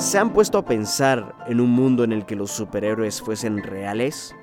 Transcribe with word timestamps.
¿Se 0.00 0.16
han 0.16 0.32
puesto 0.32 0.56
a 0.56 0.64
pensar 0.64 1.36
en 1.46 1.60
un 1.60 1.68
mundo 1.72 2.04
en 2.04 2.12
el 2.12 2.24
que 2.24 2.34
los 2.34 2.50
superhéroes 2.50 3.20
fuesen 3.20 3.62
reales? 3.62 4.34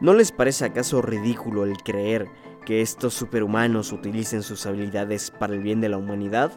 ¿No 0.00 0.14
les 0.14 0.30
parece 0.30 0.64
acaso 0.64 1.02
ridículo 1.02 1.64
el 1.64 1.76
creer 1.78 2.28
que 2.64 2.82
estos 2.82 3.12
superhumanos 3.12 3.90
utilicen 3.90 4.44
sus 4.44 4.64
habilidades 4.64 5.32
para 5.32 5.54
el 5.54 5.60
bien 5.60 5.80
de 5.80 5.88
la 5.88 5.96
humanidad? 5.96 6.52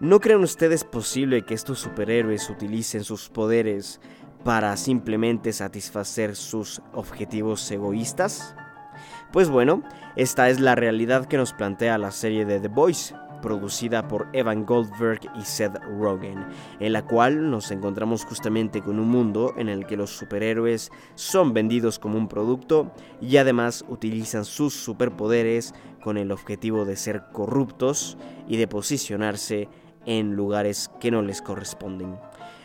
¿No 0.00 0.18
creen 0.18 0.40
ustedes 0.40 0.82
posible 0.84 1.42
que 1.42 1.52
estos 1.52 1.78
superhéroes 1.78 2.48
utilicen 2.48 3.04
sus 3.04 3.28
poderes 3.28 4.00
para 4.42 4.74
simplemente 4.78 5.52
satisfacer 5.52 6.36
sus 6.36 6.80
objetivos 6.94 7.70
egoístas? 7.70 8.56
Pues 9.30 9.50
bueno, 9.50 9.82
esta 10.16 10.48
es 10.48 10.58
la 10.58 10.74
realidad 10.74 11.26
que 11.26 11.36
nos 11.36 11.52
plantea 11.52 11.98
la 11.98 12.12
serie 12.12 12.46
de 12.46 12.60
The 12.60 12.68
Boys, 12.68 13.14
producida 13.40 14.08
por 14.08 14.28
Evan 14.32 14.64
Goldberg 14.64 15.20
y 15.38 15.42
Seth 15.42 15.76
Rogen, 15.98 16.46
en 16.80 16.92
la 16.92 17.06
cual 17.06 17.50
nos 17.50 17.70
encontramos 17.70 18.24
justamente 18.24 18.82
con 18.82 18.98
un 18.98 19.08
mundo 19.08 19.54
en 19.56 19.68
el 19.68 19.86
que 19.86 19.96
los 19.96 20.10
superhéroes 20.10 20.90
son 21.14 21.52
vendidos 21.52 21.98
como 21.98 22.18
un 22.18 22.28
producto 22.28 22.92
y 23.20 23.36
además 23.36 23.84
utilizan 23.88 24.44
sus 24.44 24.74
superpoderes 24.74 25.74
con 26.02 26.16
el 26.16 26.32
objetivo 26.32 26.84
de 26.84 26.96
ser 26.96 27.24
corruptos 27.32 28.16
y 28.46 28.56
de 28.56 28.68
posicionarse 28.68 29.68
en 30.06 30.36
lugares 30.36 30.90
que 31.00 31.10
no 31.10 31.22
les 31.22 31.42
corresponden. 31.42 32.16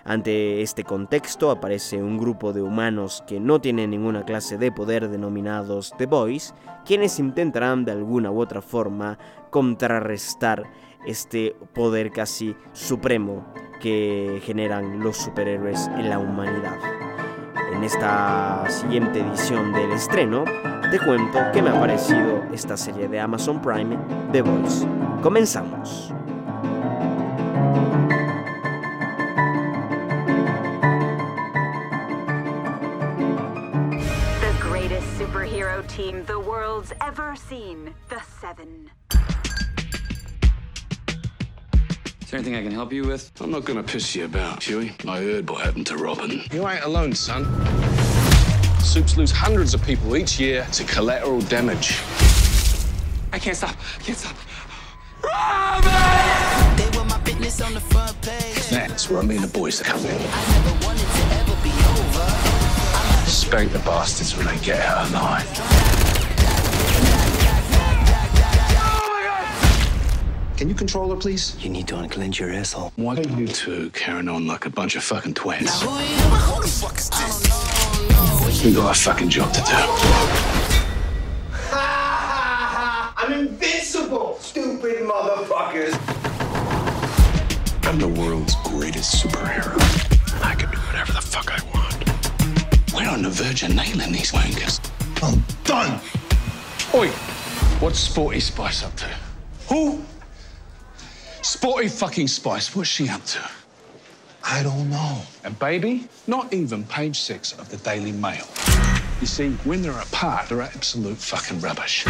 Ante 0.03 0.61
este 0.63 0.83
contexto 0.83 1.51
aparece 1.51 2.01
un 2.01 2.17
grupo 2.17 2.53
de 2.53 2.61
humanos 2.61 3.23
que 3.27 3.39
no 3.39 3.61
tienen 3.61 3.91
ninguna 3.91 4.25
clase 4.25 4.57
de 4.57 4.71
poder 4.71 5.09
denominados 5.09 5.93
The 5.97 6.07
Boys, 6.07 6.55
quienes 6.85 7.19
intentarán 7.19 7.85
de 7.85 7.91
alguna 7.91 8.31
u 8.31 8.41
otra 8.41 8.61
forma 8.61 9.19
contrarrestar 9.51 10.63
este 11.05 11.55
poder 11.73 12.11
casi 12.11 12.55
supremo 12.73 13.45
que 13.79 14.41
generan 14.43 14.99
los 14.99 15.17
superhéroes 15.17 15.87
en 15.97 16.09
la 16.09 16.19
humanidad. 16.19 16.77
En 17.73 17.83
esta 17.83 18.65
siguiente 18.69 19.19
edición 19.19 19.73
del 19.73 19.91
estreno, 19.91 20.43
te 20.89 20.99
cuento 20.99 21.39
qué 21.53 21.61
me 21.61 21.69
ha 21.69 21.79
parecido 21.79 22.43
esta 22.53 22.75
serie 22.75 23.07
de 23.07 23.19
Amazon 23.19 23.61
Prime, 23.61 23.97
The 24.31 24.41
Boys. 24.41 24.85
Comenzamos. 25.21 26.13
superhero 35.31 35.87
team 35.87 36.23
the 36.25 36.39
world's 36.39 36.91
ever 37.01 37.35
seen. 37.35 37.93
The 38.09 38.19
Seven. 38.41 38.89
Is 42.31 42.33
there 42.33 42.39
anything 42.39 42.55
I 42.55 42.63
can 42.63 42.71
help 42.71 42.93
you 42.93 43.03
with? 43.03 43.29
I'm 43.41 43.51
not 43.51 43.65
gonna 43.65 43.83
piss 43.83 44.15
you 44.15 44.23
about, 44.23 44.63
Huey. 44.63 44.93
I 45.05 45.17
heard 45.17 45.49
what 45.49 45.65
happened 45.65 45.85
to 45.87 45.97
Robin. 45.97 46.41
You 46.53 46.65
ain't 46.65 46.85
alone, 46.85 47.13
son. 47.13 47.43
Soups 48.79 49.17
lose 49.17 49.31
hundreds 49.31 49.73
of 49.73 49.83
people 49.83 50.15
each 50.15 50.39
year 50.39 50.65
to 50.71 50.85
collateral 50.85 51.41
damage. 51.41 51.99
I 53.33 53.37
can't 53.37 53.57
stop. 53.57 53.75
I 53.99 54.03
can't 54.03 54.17
stop. 54.17 54.37
Robin! 55.21 56.77
They 56.77 56.97
were 56.97 57.03
my 57.03 57.17
business 57.17 57.59
on 57.59 57.73
the 57.73 57.81
front 57.81 58.15
page. 58.21 58.69
That's 58.69 59.09
where 59.09 59.19
I 59.19 59.25
mean 59.25 59.41
the 59.41 59.47
boys 59.49 59.81
are 59.81 59.83
coming. 59.83 60.05
I 60.09 60.13
never 60.13 60.85
wanted 60.85 61.01
to 61.01 61.23
ever 61.35 61.55
be 61.61 61.71
over. 61.99 63.29
Spank 63.29 63.73
the 63.73 63.79
bastards 63.79 64.37
when 64.37 64.47
they 64.47 64.57
get 64.63 64.79
out 64.79 65.05
of 65.05 65.90
Can 70.61 70.69
you 70.69 70.75
control 70.75 71.09
her, 71.09 71.15
please? 71.15 71.55
You 71.59 71.71
need 71.71 71.87
to 71.87 71.97
unclench 71.97 72.39
your 72.39 72.51
asshole. 72.51 72.93
Why 72.95 73.15
are 73.15 73.23
you 73.23 73.47
two 73.47 73.89
carrying 73.95 74.27
on 74.27 74.45
like 74.45 74.67
a 74.67 74.69
bunch 74.69 74.95
of 74.95 75.03
fucking 75.03 75.33
twins? 75.33 75.81
Who, 75.81 75.89
who 75.89 76.61
the 76.61 76.67
fuck 76.67 76.99
is 76.99 77.09
this? 77.09 78.63
We 78.63 78.71
got 78.71 78.95
a 78.95 78.99
fucking 78.99 79.29
job 79.29 79.51
to 79.53 79.61
do. 79.61 79.73
I'm 81.73 83.33
invincible, 83.33 84.37
stupid 84.39 84.99
motherfuckers. 84.99 85.97
I'm 87.87 87.97
the 87.97 88.09
world's 88.09 88.53
greatest 88.63 89.15
superhero. 89.25 89.73
I 90.43 90.53
can 90.53 90.69
do 90.69 90.77
whatever 90.77 91.13
the 91.13 91.21
fuck 91.21 91.49
I 91.49 91.59
want. 91.73 92.93
We're 92.93 93.09
on 93.09 93.23
the 93.23 93.31
verge 93.31 93.63
of 93.63 93.73
nailing 93.73 94.11
these 94.11 94.31
wankers. 94.31 94.79
I'm 95.23 95.43
done. 95.63 95.99
Oi, 96.93 97.07
what's 97.79 97.97
Sporty 97.97 98.39
Spice 98.39 98.83
up 98.83 98.95
to? 98.97 99.07
Who? 99.67 100.05
Sporty 101.61 101.89
fucking 101.89 102.27
Spice. 102.27 102.75
What's 102.75 102.89
she 102.89 103.07
up 103.07 103.23
to? 103.23 103.49
I 104.43 104.63
don't 104.63 104.89
know. 104.89 105.21
And 105.43 105.59
baby, 105.59 106.07
not 106.25 106.51
even 106.51 106.83
page 106.85 107.19
six 107.19 107.53
of 107.59 107.69
the 107.69 107.77
Daily 107.77 108.11
Mail. 108.11 108.47
You 109.21 109.27
see, 109.27 109.51
when 109.63 109.83
they're 109.83 109.91
apart, 109.91 110.49
they're 110.49 110.63
absolute 110.63 111.19
fucking 111.19 111.59
rubbish. 111.59 112.03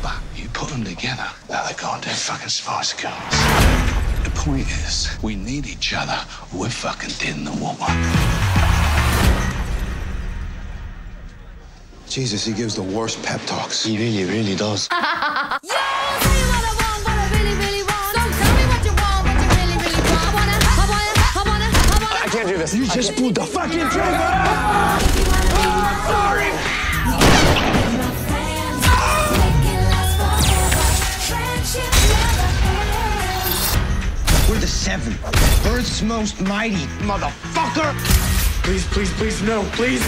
But 0.00 0.14
you 0.36 0.48
put 0.50 0.68
them 0.68 0.84
together, 0.84 1.26
they're 1.48 1.66
the 1.66 1.74
goddamn 1.74 2.14
fucking 2.14 2.48
Spice 2.48 2.92
Girls. 2.92 4.22
The 4.22 4.30
point 4.36 4.68
is, 4.68 5.08
we 5.20 5.34
need 5.34 5.66
each 5.66 5.92
other. 5.92 6.20
We're 6.54 6.70
fucking 6.70 7.10
dead 7.18 7.38
in 7.38 7.42
the 7.42 7.58
water. 7.60 7.92
Jesus, 12.08 12.46
he 12.46 12.52
gives 12.52 12.76
the 12.76 12.84
worst 12.84 13.20
pep 13.24 13.40
talks. 13.46 13.84
He 13.84 13.98
really, 13.98 14.30
really 14.30 14.54
does. 14.54 14.86
I 14.92 15.58
this. 22.72 22.74
You 22.74 22.86
just 22.86 23.16
pulled 23.16 23.34
the 23.34 23.44
fucking 23.44 23.88
trigger! 23.90 24.16
Sorry! 26.06 26.50
We're 34.48 34.60
the 34.60 34.66
seven. 34.66 35.16
Earth's 35.66 36.02
most 36.02 36.40
mighty, 36.42 36.86
motherfucker! 37.02 37.94
Please, 38.62 38.84
please, 38.86 39.12
please, 39.14 39.42
no, 39.42 39.62
please! 39.72 40.04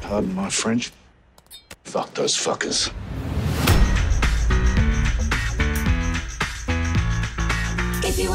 Pardon 0.00 0.34
my 0.34 0.50
French. 0.50 0.92
Fuck 1.84 2.14
those 2.14 2.36
fuckers. 2.36 2.92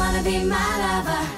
Wanna 0.08 0.22
be 0.22 0.42
my 0.44 0.56
lover. 0.78 1.37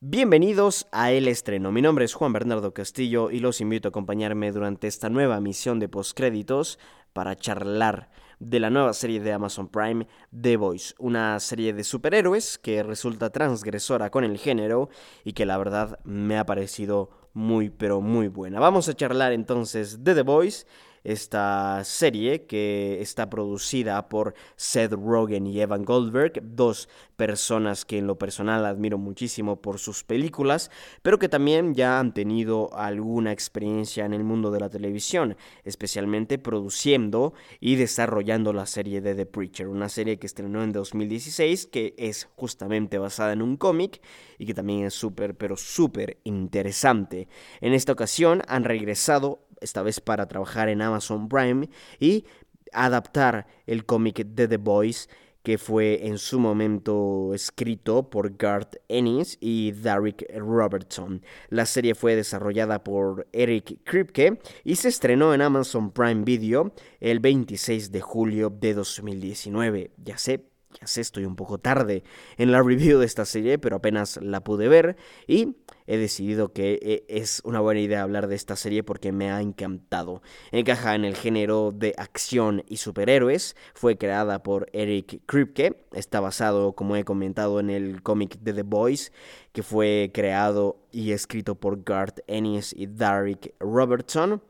Bienvenidos 0.00 0.86
a 0.92 1.10
El 1.10 1.26
Estreno. 1.26 1.72
Mi 1.72 1.80
nombre 1.80 2.04
es 2.04 2.12
Juan 2.12 2.34
Bernardo 2.34 2.74
Castillo 2.74 3.30
y 3.30 3.40
los 3.40 3.62
invito 3.62 3.88
a 3.88 3.90
acompañarme 3.90 4.52
durante 4.52 4.88
esta 4.88 5.08
nueva 5.08 5.40
misión 5.40 5.80
de 5.80 5.88
postcréditos 5.88 6.78
para 7.14 7.34
charlar 7.34 8.10
de 8.38 8.60
la 8.60 8.68
nueva 8.68 8.92
serie 8.92 9.20
de 9.20 9.32
Amazon 9.32 9.68
Prime, 9.68 10.06
The 10.38 10.58
Voice, 10.58 10.94
una 10.98 11.40
serie 11.40 11.72
de 11.72 11.82
superhéroes 11.82 12.58
que 12.58 12.82
resulta 12.82 13.30
transgresora 13.30 14.10
con 14.10 14.22
el 14.24 14.36
género 14.36 14.90
y 15.24 15.32
que 15.32 15.46
la 15.46 15.56
verdad 15.56 15.98
me 16.04 16.36
ha 16.36 16.44
parecido 16.44 17.08
muy 17.32 17.70
pero 17.70 18.02
muy 18.02 18.28
buena. 18.28 18.60
Vamos 18.60 18.90
a 18.90 18.94
charlar 18.94 19.32
entonces 19.32 20.04
de 20.04 20.14
The 20.14 20.22
Voice 20.22 20.66
esta 21.06 21.84
serie 21.84 22.46
que 22.46 23.00
está 23.00 23.30
producida 23.30 24.08
por 24.08 24.34
Seth 24.56 24.92
Rogen 24.92 25.46
y 25.46 25.60
Evan 25.60 25.84
Goldberg, 25.84 26.42
dos 26.42 26.88
personas 27.14 27.84
que 27.84 27.98
en 27.98 28.08
lo 28.08 28.18
personal 28.18 28.66
admiro 28.66 28.98
muchísimo 28.98 29.62
por 29.62 29.78
sus 29.78 30.02
películas, 30.02 30.70
pero 31.02 31.18
que 31.18 31.28
también 31.28 31.74
ya 31.74 32.00
han 32.00 32.12
tenido 32.12 32.76
alguna 32.76 33.30
experiencia 33.30 34.04
en 34.04 34.14
el 34.14 34.24
mundo 34.24 34.50
de 34.50 34.58
la 34.60 34.68
televisión, 34.68 35.36
especialmente 35.64 36.38
produciendo 36.38 37.34
y 37.60 37.76
desarrollando 37.76 38.52
la 38.52 38.66
serie 38.66 39.00
de 39.00 39.14
The 39.14 39.26
Preacher, 39.26 39.68
una 39.68 39.88
serie 39.88 40.18
que 40.18 40.26
estrenó 40.26 40.64
en 40.64 40.72
2016 40.72 41.66
que 41.66 41.94
es 41.96 42.28
justamente 42.34 42.98
basada 42.98 43.32
en 43.32 43.42
un 43.42 43.56
cómic 43.56 44.02
y 44.38 44.46
que 44.46 44.54
también 44.54 44.86
es 44.86 44.94
súper, 44.94 45.36
pero 45.36 45.56
súper 45.56 46.18
interesante. 46.24 47.28
En 47.60 47.74
esta 47.74 47.92
ocasión 47.92 48.42
han 48.48 48.64
regresado 48.64 49.45
esta 49.60 49.82
vez 49.82 50.00
para 50.00 50.26
trabajar 50.26 50.68
en 50.68 50.82
Amazon 50.82 51.28
Prime 51.28 51.68
y 51.98 52.24
adaptar 52.72 53.46
el 53.66 53.84
cómic 53.86 54.24
de 54.26 54.48
The 54.48 54.56
Boys 54.56 55.08
que 55.46 55.58
fue 55.58 56.08
en 56.08 56.18
su 56.18 56.40
momento 56.40 57.32
escrito 57.32 58.10
por 58.10 58.36
Garth 58.36 58.78
Ennis 58.88 59.38
y 59.40 59.70
Derek 59.70 60.26
Robertson. 60.36 61.22
La 61.50 61.66
serie 61.66 61.94
fue 61.94 62.16
desarrollada 62.16 62.82
por 62.82 63.28
Eric 63.32 63.78
Kripke 63.84 64.40
y 64.64 64.74
se 64.74 64.88
estrenó 64.88 65.34
en 65.34 65.42
Amazon 65.42 65.92
Prime 65.92 66.24
Video 66.24 66.72
el 66.98 67.20
26 67.20 67.92
de 67.92 68.00
julio 68.00 68.50
de 68.50 68.74
2019. 68.74 69.92
Ya 70.02 70.18
sé, 70.18 70.48
ya 70.80 70.86
sé, 70.86 71.00
estoy 71.00 71.24
un 71.24 71.36
poco 71.36 71.58
tarde 71.58 72.04
en 72.36 72.52
la 72.52 72.62
review 72.62 72.98
de 72.98 73.06
esta 73.06 73.24
serie, 73.24 73.58
pero 73.58 73.76
apenas 73.76 74.18
la 74.22 74.42
pude 74.42 74.68
ver 74.68 74.96
y 75.26 75.56
he 75.86 75.96
decidido 75.96 76.52
que 76.52 76.78
eh, 76.82 77.04
es 77.08 77.40
una 77.44 77.60
buena 77.60 77.80
idea 77.80 78.02
hablar 78.02 78.26
de 78.26 78.34
esta 78.34 78.56
serie 78.56 78.82
porque 78.82 79.12
me 79.12 79.30
ha 79.30 79.40
encantado. 79.40 80.22
Encaja 80.50 80.94
en 80.94 81.04
el 81.04 81.16
género 81.16 81.72
de 81.72 81.94
acción 81.96 82.64
y 82.68 82.78
superhéroes, 82.78 83.56
fue 83.74 83.96
creada 83.96 84.42
por 84.42 84.68
Eric 84.72 85.22
Kripke, 85.26 85.86
está 85.92 86.20
basado, 86.20 86.74
como 86.74 86.96
he 86.96 87.04
comentado, 87.04 87.60
en 87.60 87.70
el 87.70 88.02
cómic 88.02 88.38
de 88.40 88.52
The 88.52 88.62
Boys, 88.62 89.12
que 89.52 89.62
fue 89.62 90.10
creado 90.12 90.78
y 90.92 91.12
escrito 91.12 91.54
por 91.54 91.84
Garth 91.84 92.20
Ennis 92.26 92.74
y 92.76 92.86
Derek 92.86 93.54
Robertson. 93.60 94.42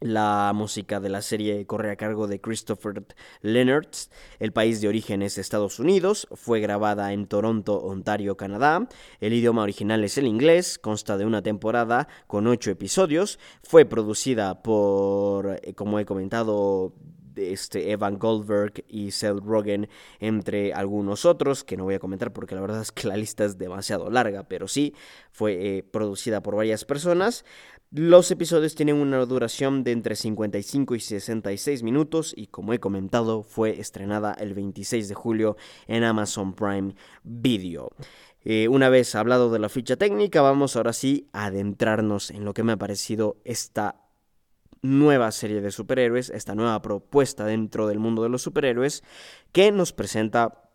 La 0.00 0.52
música 0.54 1.00
de 1.00 1.08
la 1.08 1.22
serie 1.22 1.64
corre 1.66 1.90
a 1.90 1.96
cargo 1.96 2.26
de 2.26 2.38
Christopher 2.38 3.02
Leonard. 3.40 3.88
El 4.38 4.52
país 4.52 4.82
de 4.82 4.88
origen 4.88 5.22
es 5.22 5.38
Estados 5.38 5.78
Unidos. 5.80 6.28
Fue 6.34 6.60
grabada 6.60 7.14
en 7.14 7.26
Toronto, 7.26 7.78
Ontario, 7.78 8.36
Canadá. 8.36 8.86
El 9.20 9.32
idioma 9.32 9.62
original 9.62 10.04
es 10.04 10.18
el 10.18 10.26
inglés. 10.26 10.78
Consta 10.78 11.16
de 11.16 11.24
una 11.24 11.40
temporada 11.40 12.08
con 12.26 12.46
ocho 12.46 12.70
episodios. 12.70 13.38
Fue 13.62 13.86
producida 13.86 14.62
por, 14.62 15.60
eh, 15.62 15.72
como 15.72 15.98
he 15.98 16.04
comentado, 16.04 16.92
este 17.36 17.90
Evan 17.92 18.18
Goldberg 18.18 18.84
y 18.88 19.10
Seth 19.10 19.38
Rogen, 19.44 19.88
entre 20.20 20.72
algunos 20.72 21.24
otros, 21.24 21.64
que 21.64 21.76
no 21.76 21.84
voy 21.84 21.94
a 21.94 21.98
comentar 21.98 22.32
porque 22.32 22.54
la 22.54 22.60
verdad 22.60 22.80
es 22.80 22.92
que 22.92 23.08
la 23.08 23.16
lista 23.16 23.44
es 23.44 23.58
demasiado 23.58 24.10
larga, 24.10 24.44
pero 24.44 24.68
sí 24.68 24.94
fue 25.30 25.78
eh, 25.78 25.82
producida 25.82 26.42
por 26.42 26.56
varias 26.56 26.84
personas. 26.84 27.44
Los 27.92 28.32
episodios 28.32 28.74
tienen 28.74 28.96
una 28.96 29.24
duración 29.26 29.84
de 29.84 29.92
entre 29.92 30.16
55 30.16 30.96
y 30.96 31.00
66 31.00 31.84
minutos 31.84 32.34
y 32.36 32.48
como 32.48 32.72
he 32.72 32.80
comentado 32.80 33.44
fue 33.44 33.78
estrenada 33.78 34.32
el 34.32 34.54
26 34.54 35.08
de 35.08 35.14
julio 35.14 35.56
en 35.86 36.02
Amazon 36.02 36.52
Prime 36.52 36.96
Video. 37.22 37.90
Eh, 38.44 38.66
una 38.66 38.88
vez 38.88 39.14
hablado 39.14 39.52
de 39.52 39.60
la 39.60 39.68
ficha 39.68 39.94
técnica, 39.94 40.42
vamos 40.42 40.74
ahora 40.74 40.92
sí 40.92 41.28
a 41.32 41.46
adentrarnos 41.46 42.32
en 42.32 42.44
lo 42.44 42.54
que 42.54 42.64
me 42.64 42.72
ha 42.72 42.76
parecido 42.76 43.36
esta 43.44 44.02
nueva 44.82 45.30
serie 45.30 45.60
de 45.60 45.70
superhéroes, 45.70 46.30
esta 46.30 46.56
nueva 46.56 46.82
propuesta 46.82 47.44
dentro 47.44 47.86
del 47.86 48.00
mundo 48.00 48.24
de 48.24 48.30
los 48.30 48.42
superhéroes 48.42 49.04
que 49.52 49.70
nos 49.70 49.92
presenta 49.92 50.65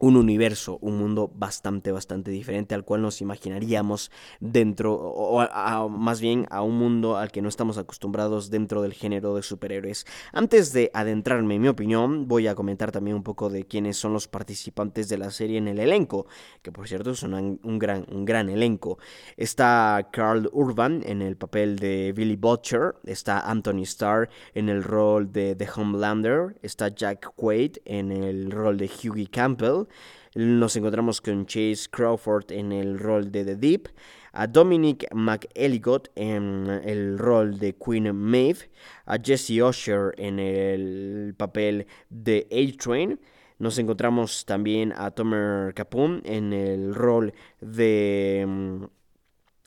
un 0.00 0.16
universo, 0.16 0.78
un 0.80 0.98
mundo 0.98 1.30
bastante, 1.32 1.92
bastante 1.92 2.30
diferente 2.30 2.74
al 2.74 2.84
cual 2.84 3.02
nos 3.02 3.20
imaginaríamos 3.20 4.10
dentro, 4.40 4.94
o 4.94 5.88
más 5.90 6.20
bien 6.20 6.46
a 6.50 6.62
un 6.62 6.78
mundo 6.78 7.18
al 7.18 7.30
que 7.30 7.42
no 7.42 7.48
estamos 7.48 7.76
acostumbrados 7.78 8.50
dentro 8.50 8.80
del 8.82 8.94
género 8.94 9.36
de 9.36 9.42
superhéroes. 9.42 10.06
Antes 10.32 10.72
de 10.72 10.90
adentrarme 10.94 11.56
en 11.56 11.62
mi 11.62 11.68
opinión, 11.68 12.26
voy 12.28 12.48
a 12.48 12.54
comentar 12.54 12.90
también 12.92 13.16
un 13.16 13.22
poco 13.22 13.50
de 13.50 13.66
quiénes 13.66 13.98
son 13.98 14.14
los 14.14 14.26
participantes 14.26 15.10
de 15.10 15.18
la 15.18 15.30
serie 15.30 15.58
en 15.58 15.68
el 15.68 15.78
elenco, 15.78 16.26
que 16.62 16.72
por 16.72 16.88
cierto 16.88 17.14
son 17.14 17.60
un 17.62 17.78
gran, 17.78 18.06
un 18.10 18.24
gran 18.24 18.48
elenco. 18.48 18.98
Está 19.36 20.08
Carl 20.12 20.48
Urban 20.52 21.02
en 21.04 21.20
el 21.20 21.36
papel 21.36 21.78
de 21.78 22.14
Billy 22.16 22.36
Butcher, 22.36 22.94
está 23.04 23.40
Anthony 23.40 23.82
Starr 23.82 24.30
en 24.54 24.70
el 24.70 24.82
rol 24.82 25.30
de 25.30 25.54
The 25.54 25.68
Homelander, 25.76 26.56
está 26.62 26.88
Jack 26.88 27.34
Quaid 27.36 27.76
en 27.84 28.12
el 28.12 28.50
rol 28.50 28.78
de 28.78 28.86
Hughie 28.86 29.26
Campbell, 29.26 29.89
nos 30.34 30.76
encontramos 30.76 31.20
con 31.20 31.46
Chase 31.46 31.88
Crawford 31.90 32.52
en 32.52 32.72
el 32.72 32.98
rol 32.98 33.32
de 33.32 33.44
The 33.44 33.56
Deep, 33.56 33.88
a 34.32 34.46
Dominic 34.46 35.12
McElligott 35.12 36.08
en 36.14 36.68
el 36.84 37.18
rol 37.18 37.58
de 37.58 37.74
Queen 37.74 38.14
Maeve, 38.14 38.70
a 39.06 39.18
Jesse 39.18 39.60
Usher 39.60 40.14
en 40.16 40.38
el 40.38 41.34
papel 41.36 41.86
de 42.08 42.46
A-Train. 42.50 43.18
Nos 43.58 43.78
encontramos 43.78 44.46
también 44.46 44.92
a 44.96 45.10
Tomer 45.10 45.74
Capone 45.74 46.22
en 46.24 46.52
el 46.52 46.94
rol 46.94 47.34
de, 47.60 48.44
mm, 48.46 48.84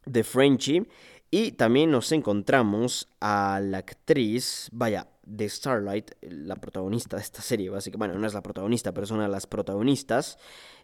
de 0.05 0.23
Frenchie. 0.23 0.87
Y 1.29 1.53
también 1.53 1.89
nos 1.89 2.11
encontramos 2.11 3.07
a 3.19 3.59
la 3.61 3.79
actriz, 3.79 4.69
vaya, 4.71 5.07
de 5.25 5.47
Starlight, 5.49 6.11
la 6.21 6.55
protagonista 6.55 7.17
de 7.17 7.23
esta 7.23 7.41
serie, 7.41 7.69
básicamente, 7.69 8.13
bueno, 8.13 8.19
no 8.21 8.27
es 8.27 8.33
la 8.33 8.43
protagonista, 8.43 8.93
pero 8.93 9.05
es 9.05 9.11
una 9.11 9.23
de 9.23 9.29
las 9.29 9.47
protagonistas, 9.47 10.37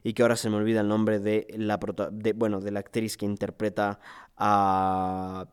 y 0.03 0.13
que 0.13 0.21
ahora 0.21 0.35
se 0.35 0.49
me 0.49 0.57
olvida 0.57 0.81
el 0.81 0.87
nombre 0.87 1.19
de 1.19 1.47
la, 1.57 1.79
de, 2.11 2.33
bueno, 2.33 2.61
de 2.61 2.71
la 2.71 2.79
actriz 2.79 3.17
que 3.17 3.25
interpreta 3.25 3.99
a, 4.37 5.47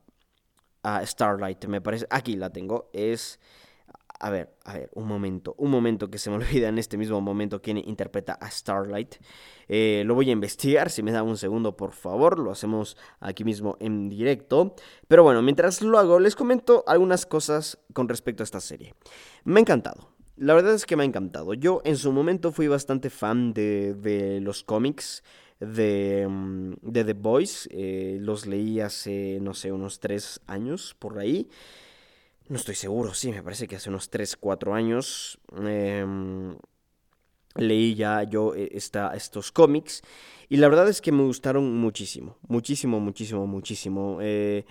a 0.82 1.06
Starlight, 1.06 1.64
me 1.66 1.80
parece, 1.80 2.06
aquí 2.10 2.36
la 2.36 2.50
tengo, 2.50 2.90
es... 2.92 3.38
A 4.18 4.30
ver, 4.30 4.56
a 4.64 4.74
ver, 4.74 4.90
un 4.94 5.06
momento, 5.06 5.54
un 5.58 5.70
momento 5.70 6.08
que 6.08 6.18
se 6.18 6.30
me 6.30 6.36
olvida 6.42 6.68
en 6.68 6.78
este 6.78 6.96
mismo 6.96 7.20
momento 7.20 7.60
quién 7.60 7.78
interpreta 7.78 8.34
a 8.34 8.50
Starlight. 8.50 9.16
Eh, 9.68 10.02
lo 10.06 10.14
voy 10.14 10.30
a 10.30 10.32
investigar, 10.32 10.90
si 10.90 11.02
me 11.02 11.12
da 11.12 11.22
un 11.22 11.36
segundo, 11.36 11.76
por 11.76 11.92
favor, 11.92 12.38
lo 12.38 12.50
hacemos 12.50 12.96
aquí 13.20 13.44
mismo 13.44 13.76
en 13.80 14.08
directo. 14.08 14.74
Pero 15.08 15.22
bueno, 15.22 15.42
mientras 15.42 15.82
lo 15.82 15.98
hago, 15.98 16.18
les 16.18 16.36
comento 16.36 16.84
algunas 16.86 17.26
cosas 17.26 17.78
con 17.92 18.08
respecto 18.08 18.42
a 18.42 18.44
esta 18.44 18.60
serie. 18.60 18.94
Me 19.44 19.60
ha 19.60 19.62
encantado. 19.62 20.16
La 20.36 20.54
verdad 20.54 20.74
es 20.74 20.84
que 20.84 20.96
me 20.96 21.02
ha 21.02 21.06
encantado. 21.06 21.54
Yo 21.54 21.80
en 21.84 21.96
su 21.96 22.12
momento 22.12 22.52
fui 22.52 22.68
bastante 22.68 23.08
fan 23.08 23.54
de, 23.54 24.38
los 24.42 24.62
cómics 24.64 25.24
de, 25.60 26.26
mm, 26.28 26.74
de 26.82 27.04
The 27.04 27.14
Boys. 27.14 27.68
Eh, 27.72 28.18
los 28.20 28.46
leí 28.46 28.80
hace, 28.80 29.38
no 29.40 29.54
sé, 29.54 29.72
unos 29.72 29.98
tres 29.98 30.40
años 30.46 30.94
por 30.98 31.18
ahí. 31.18 31.48
No 32.48 32.56
estoy 32.56 32.76
seguro, 32.76 33.12
sí, 33.12 33.32
me 33.32 33.42
parece 33.42 33.66
que 33.66 33.74
hace 33.74 33.88
unos 33.88 34.08
3, 34.08 34.36
4 34.36 34.72
años 34.72 35.38
em, 35.56 36.56
leí 37.56 37.96
ya 37.96 38.22
yo 38.22 38.54
eh, 38.54 38.70
estos 38.72 39.50
cómics 39.50 40.02
y 40.48 40.58
la 40.58 40.68
verdad 40.68 40.88
es 40.88 41.00
que 41.00 41.10
me 41.10 41.24
gustaron 41.24 41.76
muchísimo, 41.76 42.38
muchísimo, 42.46 43.00
muchísimo, 43.00 43.48
muchísimo. 43.48 44.18
Eh, 44.20 44.64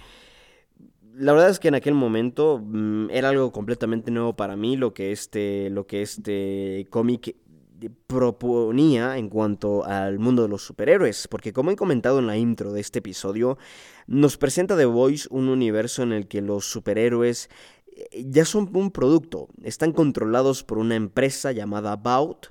la 1.15 1.33
verdad 1.33 1.49
es 1.49 1.59
que 1.59 1.67
en 1.67 1.75
aquel 1.75 1.95
momento 1.95 2.61
mm, 2.63 3.09
era 3.09 3.29
algo 3.29 3.51
completamente 3.51 4.09
nuevo 4.09 4.37
para 4.37 4.55
mí 4.55 4.77
lo 4.77 4.93
que 4.93 5.11
este, 5.11 5.69
lo 5.69 5.85
que 5.85 6.01
este 6.01 6.87
cómic 6.89 7.35
proponía 8.07 9.17
en 9.17 9.29
cuanto 9.29 9.85
al 9.85 10.19
mundo 10.19 10.43
de 10.43 10.49
los 10.49 10.63
superhéroes, 10.63 11.27
porque 11.27 11.53
como 11.53 11.71
he 11.71 11.75
comentado 11.75 12.19
en 12.19 12.27
la 12.27 12.37
intro 12.37 12.73
de 12.73 12.81
este 12.81 12.99
episodio, 12.99 13.57
nos 14.07 14.37
presenta 14.37 14.77
The 14.77 14.85
Voice 14.85 15.27
un 15.31 15.49
universo 15.49 16.03
en 16.03 16.11
el 16.11 16.27
que 16.27 16.41
los 16.41 16.65
superhéroes 16.65 17.49
eh, 17.87 18.25
ya 18.27 18.45
son 18.45 18.69
un 18.73 18.91
producto, 18.91 19.49
están 19.63 19.91
controlados 19.91 20.63
por 20.63 20.77
una 20.77 20.95
empresa 20.95 21.51
llamada 21.51 21.95
Bout, 21.95 22.47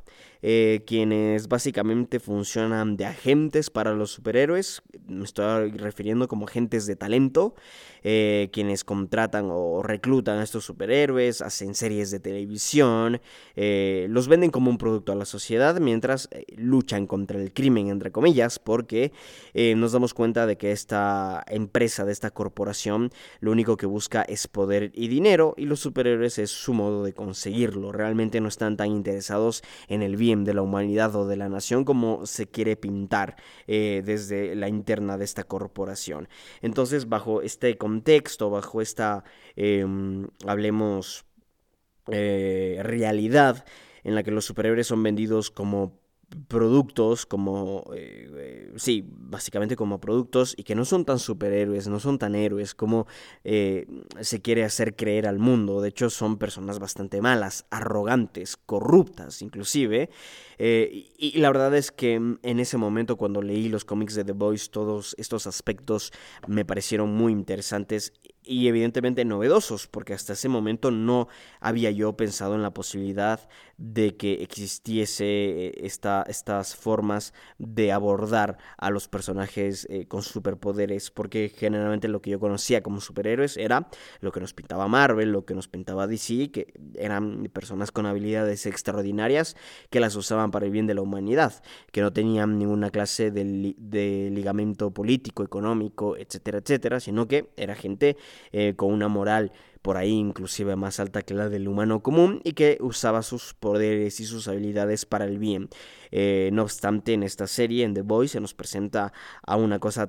eh, 0.47 0.83
quienes 0.87 1.49
básicamente 1.49 2.21
funcionan 2.21 2.99
de 2.99 3.07
agentes 3.07 3.71
para 3.71 3.95
los 3.95 4.11
superhéroes, 4.11 4.83
me 5.09 5.25
estoy 5.25 5.71
refiriendo 5.71 6.29
como 6.29 6.45
agentes 6.45 6.85
de 6.85 6.97
talento, 6.97 7.55
eh, 8.03 8.51
quienes 8.53 8.85
contratan 8.85 9.49
o 9.51 9.83
reclutan 9.83 10.41
a 10.41 10.43
estos 10.43 10.67
superhéroes, 10.67 11.41
hacen 11.41 11.75
series 11.75 12.11
de 12.11 12.21
televisión, 12.21 13.23
eh, 13.57 14.07
los 14.11 14.29
venden 14.29 14.51
como 14.51 14.69
un 14.69 14.77
producto 14.77 15.13
a 15.13 15.15
la 15.15 15.25
sociedad 15.25 15.81
mientras 15.81 16.29
luchan 16.59 17.07
contra 17.07 17.41
el 17.41 17.55
crimen, 17.55 17.89
entre 17.89 18.13
comillas, 18.13 18.59
porque 18.59 19.13
nos 19.55 19.93
damos 19.93 20.13
cuenta 20.13 20.47
de 20.47 20.59
que 20.59 20.73
esta 20.73 21.43
empresa, 21.49 22.05
de 22.05 22.13
esta 22.13 22.31
corporación, 22.31 23.13
lo 23.41 23.51
único 23.51 23.79
que 23.79 23.87
busca 23.87 24.21
es 24.21 24.47
poder 24.47 24.93
y 24.95 25.09
dinero 25.09 25.55
y 25.57 25.65
los 25.65 25.81
superhéroes 25.81 26.39
es 26.39 26.51
su 26.51 26.75
modo 26.75 27.03
de 27.03 27.15
conseguirlo, 27.15 27.93
realmente 27.93 28.43
no 28.43 28.49
están 28.49 28.77
tan 28.77 28.91
interesados 28.91 29.63
en 29.89 30.03
el 30.03 30.17
bien 30.17 30.34
de 30.43 30.55
la 30.55 30.63
humanidad 30.63 31.15
o 31.15 31.29
de 31.29 31.37
la 31.37 31.49
nación 31.49 31.85
como 31.85 32.27
se 32.27 32.49
quiere 32.49 32.75
pintar 32.75 33.37
eh, 33.69 34.03
desde 34.05 34.57
la 34.57 34.69
interna 34.69 35.17
de 35.17 35.25
esta 35.25 35.45
corporación. 35.45 36.29
Entonces, 36.63 37.09
bajo 37.09 37.43
este 37.43 37.79
contexto, 37.79 38.51
bajo 38.51 38.81
esta, 38.81 39.23
em, 39.55 40.27
hablemos, 40.47 41.25
eh, 42.11 42.81
realidad 42.83 43.65
en 44.03 44.15
la 44.15 44.23
que 44.23 44.31
los 44.31 44.45
superhéroes 44.45 44.87
son 44.87 45.03
vendidos 45.03 45.51
como 45.51 46.04
productos 46.49 47.27
como, 47.27 47.85
eh, 47.95 48.31
eh, 48.37 48.73
sí, 48.77 49.05
básicamente 49.09 49.77
como 49.77 50.01
productos 50.01 50.55
y 50.57 50.65
que 50.65 50.75
no 50.75 50.85
son 50.85 51.05
tan 51.05 51.19
superhéroes, 51.19 51.89
no 51.89 52.01
son 52.01 52.19
tan 52.19 52.35
héroes 52.35 52.75
como 52.75 53.07
eh, 53.45 53.87
se 54.21 54.43
quiere 54.43 54.65
hacer 54.65 54.97
creer 54.97 55.27
al 55.27 55.39
mundo. 55.39 55.81
De 55.81 55.89
hecho, 55.89 56.11
son 56.11 56.39
personas 56.39 56.79
bastante 56.79 57.21
malas, 57.21 57.67
arrogantes, 57.71 58.57
corruptas 58.57 59.43
inclusive. 59.43 60.11
y, 60.59 61.39
la 61.39 61.51
verdad 61.51 61.75
es 61.75 61.91
que 61.91 62.15
en 62.15 62.61
ese 62.61 62.77
momento 62.77 63.17
cuando 63.17 63.43
leí 63.43 63.69
los 63.69 63.85
cómics 63.85 64.15
de 64.15 64.25
The 64.25 64.33
Boys, 64.33 64.71
todos 64.71 65.15
estos 65.19 65.47
aspectos 65.47 66.13
me 66.47 66.65
parecieron 66.65 67.15
muy 67.15 67.33
interesantes 67.33 68.13
y 68.45 68.69
evidentemente 68.69 69.25
novedosos, 69.25 69.87
porque 69.87 70.13
hasta 70.13 70.35
ese 70.35 70.49
momento 70.49 70.91
no 70.91 71.29
había 71.61 71.91
yo 71.91 72.15
pensado 72.17 72.55
en 72.55 72.63
la 72.63 72.75
posibilidad 72.75 73.49
de 73.77 74.17
que 74.17 74.35
existiese 74.43 75.25
eh, 75.25 75.73
esta, 75.79 76.25
estas 76.29 76.77
formas 76.77 77.33
de 77.59 77.93
abordar 77.93 78.59
a 78.79 78.91
los 78.91 79.09
personajes 79.09 79.87
eh, 79.91 80.07
con 80.07 80.23
superpoderes, 80.23 81.11
porque 81.11 81.53
generalmente 81.55 82.09
lo 82.09 82.23
que 82.23 82.31
yo 82.31 82.41
conocía 82.41 82.83
como 82.83 83.01
superhéroes 83.01 83.57
era 83.57 83.89
lo 84.21 84.33
que 84.33 84.41
nos 84.41 84.55
pintaba 84.55 84.89
Marvel, 84.89 85.33
lo 85.33 85.45
que 85.45 85.55
nos 85.55 85.69
pintaba 85.69 86.07
DC, 86.07 86.51
que 86.51 86.75
eran 86.97 87.49
personas 87.53 87.93
con 87.93 88.07
habilidades 88.07 88.67
extraordinarias 88.67 89.57
que 89.91 90.01
las 90.01 90.17
usaban 90.17 90.51
para 90.51 90.67
el 90.67 90.73
bien 90.73 90.87
de 90.87 90.95
la 90.95 91.03
humanidad, 91.03 91.63
que 91.93 92.01
no 92.01 92.13
tenían 92.13 92.59
ninguna 92.59 92.91
clase 92.91 93.31
de, 93.31 93.75
de 93.79 94.31
ligamento 94.33 94.91
político, 94.93 95.43
económico, 95.43 96.17
etcétera, 96.17 96.59
etcétera, 96.59 97.01
sino 97.01 97.29
que 97.29 97.51
era 97.57 97.75
gente 97.75 98.17
eh, 98.53 98.75
con 98.77 98.93
una 98.93 99.09
moral 99.09 99.53
por 99.85 99.99
ahí 99.99 100.13
inclusive 100.13 100.77
más 100.77 100.99
alta 100.99 101.21
que 101.21 101.35
la 101.35 101.51
del 101.51 101.69
humano 101.69 102.03
común 102.03 102.41
y 102.43 102.53
que 102.53 102.79
usaba 102.81 103.21
sus 103.21 103.53
poderes 103.53 104.19
y 104.19 104.25
sus 104.25 104.49
habilidades 104.49 105.05
para 105.05 105.27
el 105.27 105.39
bien. 105.39 105.69
Eh, 106.11 106.49
no 106.55 106.63
obstante, 106.63 107.13
en 107.13 107.23
esta 107.23 107.47
serie, 107.47 107.85
en 107.85 107.93
The 107.93 108.01
Boys, 108.01 108.31
se 108.31 108.41
nos 108.41 108.55
presenta 108.55 109.13
a 109.47 109.57
una 109.57 109.79
cosa, 109.81 110.09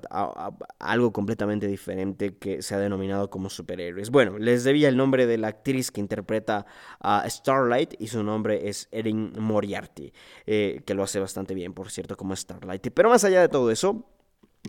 algo 0.80 1.12
completamente 1.12 1.68
diferente 1.68 2.38
que 2.38 2.62
se 2.62 2.74
ha 2.74 2.80
denominado 2.80 3.30
como 3.30 3.50
superhéroes. 3.50 4.12
Bueno, 4.12 4.40
les 4.40 4.64
debía 4.64 4.88
el 4.88 4.96
nombre 4.96 5.26
de 5.26 5.38
la 5.38 5.50
actriz 5.50 5.92
que 5.92 6.00
interpreta 6.00 6.66
a 7.02 7.30
Starlight 7.30 7.96
y 8.00 8.08
su 8.08 8.24
nombre 8.24 8.70
es 8.70 8.88
Erin 8.94 9.34
Moriarty, 9.38 10.14
eh, 10.46 10.84
que 10.86 10.94
lo 10.94 11.04
hace 11.04 11.20
bastante 11.20 11.54
bien, 11.54 11.74
por 11.74 11.92
cierto, 11.92 12.16
como 12.16 12.34
Starlight. 12.34 12.88
Pero 12.94 13.10
más 13.10 13.26
allá 13.26 13.42
de 13.42 13.50
todo 13.50 13.70
eso, 13.72 14.06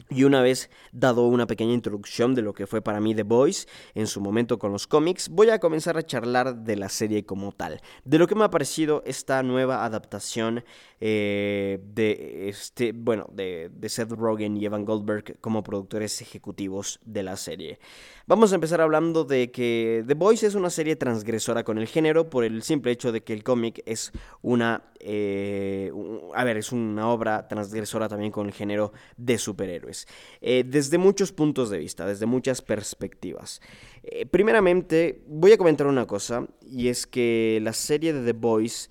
y 0.09 0.25
una 0.25 0.43
vez 0.43 0.71
dado 0.93 1.27
una 1.27 1.47
pequeña 1.47 1.73
introducción 1.73 2.35
de 2.35 2.43
lo 2.43 2.55
que 2.55 2.67
fue 2.67 2.83
para 2.83 3.01
mí 3.01 3.15
The 3.15 3.23
Boys 3.23 3.69
en 3.95 4.07
su 4.07 4.21
momento 4.21 4.59
con 4.59 4.73
los 4.73 4.87
cómics, 4.87 5.29
voy 5.29 5.51
a 5.51 5.59
comenzar 5.59 5.97
a 5.97 6.03
charlar 6.03 6.57
de 6.57 6.77
la 6.77 6.89
serie 6.89 7.25
como 7.25 7.53
tal, 7.53 7.81
de 8.05 8.19
lo 8.19 8.27
que 8.27 8.35
me 8.35 8.45
ha 8.45 8.51
parecido 8.51 9.03
esta 9.07 9.43
nueva 9.43 9.85
adaptación 9.85 10.65
eh, 11.01 11.81
de 11.95 12.49
este, 12.49 12.93
bueno, 12.93 13.27
de, 13.33 13.71
de, 13.73 13.89
Seth 13.89 14.13
Rogen 14.13 14.57
y 14.57 14.65
Evan 14.65 14.85
Goldberg 14.85 15.39
como 15.41 15.63
productores 15.63 16.23
ejecutivos 16.23 17.01
de 17.05 17.23
la 17.23 17.37
serie. 17.37 17.79
Vamos 18.29 18.51
a 18.51 18.57
empezar 18.57 18.81
hablando 18.81 19.23
de 19.23 19.53
que 19.53 20.03
The 20.05 20.15
Boys 20.15 20.43
es 20.43 20.57
una 20.57 20.69
serie 20.69 20.97
transgresora 20.97 21.63
con 21.63 21.79
el 21.79 21.87
género 21.87 22.29
por 22.29 22.43
el 22.43 22.65
simple 22.65 22.91
hecho 22.91 23.13
de 23.13 23.23
que 23.23 23.33
el 23.33 23.45
cómic 23.45 23.85
es 23.87 24.11
una, 24.43 24.83
eh, 24.99 25.93
a 26.35 26.43
ver, 26.43 26.57
es 26.57 26.73
una 26.73 27.09
obra 27.09 27.47
transgresora 27.47 28.09
también 28.09 28.33
con 28.33 28.49
el 28.49 28.53
género 28.53 28.93
de 29.17 29.39
superhéroes. 29.39 30.09
Eh, 30.41 30.65
desde 30.67 30.99
muchos 30.99 31.31
puntos 31.31 31.71
de 31.71 31.79
vista, 31.79 32.05
desde 32.05 32.27
muchas 32.27 32.63
perspectivas. 32.63 33.61
primeramente, 34.33 35.23
voy 35.29 35.53
a 35.53 35.57
comentar 35.57 35.87
una 35.87 36.07
cosa, 36.07 36.49
y 36.69 36.89
es 36.89 37.07
que 37.07 37.61
la 37.63 37.73
serie 37.73 38.13
de 38.13 38.25
The 38.25 38.37
Boys 38.37 38.91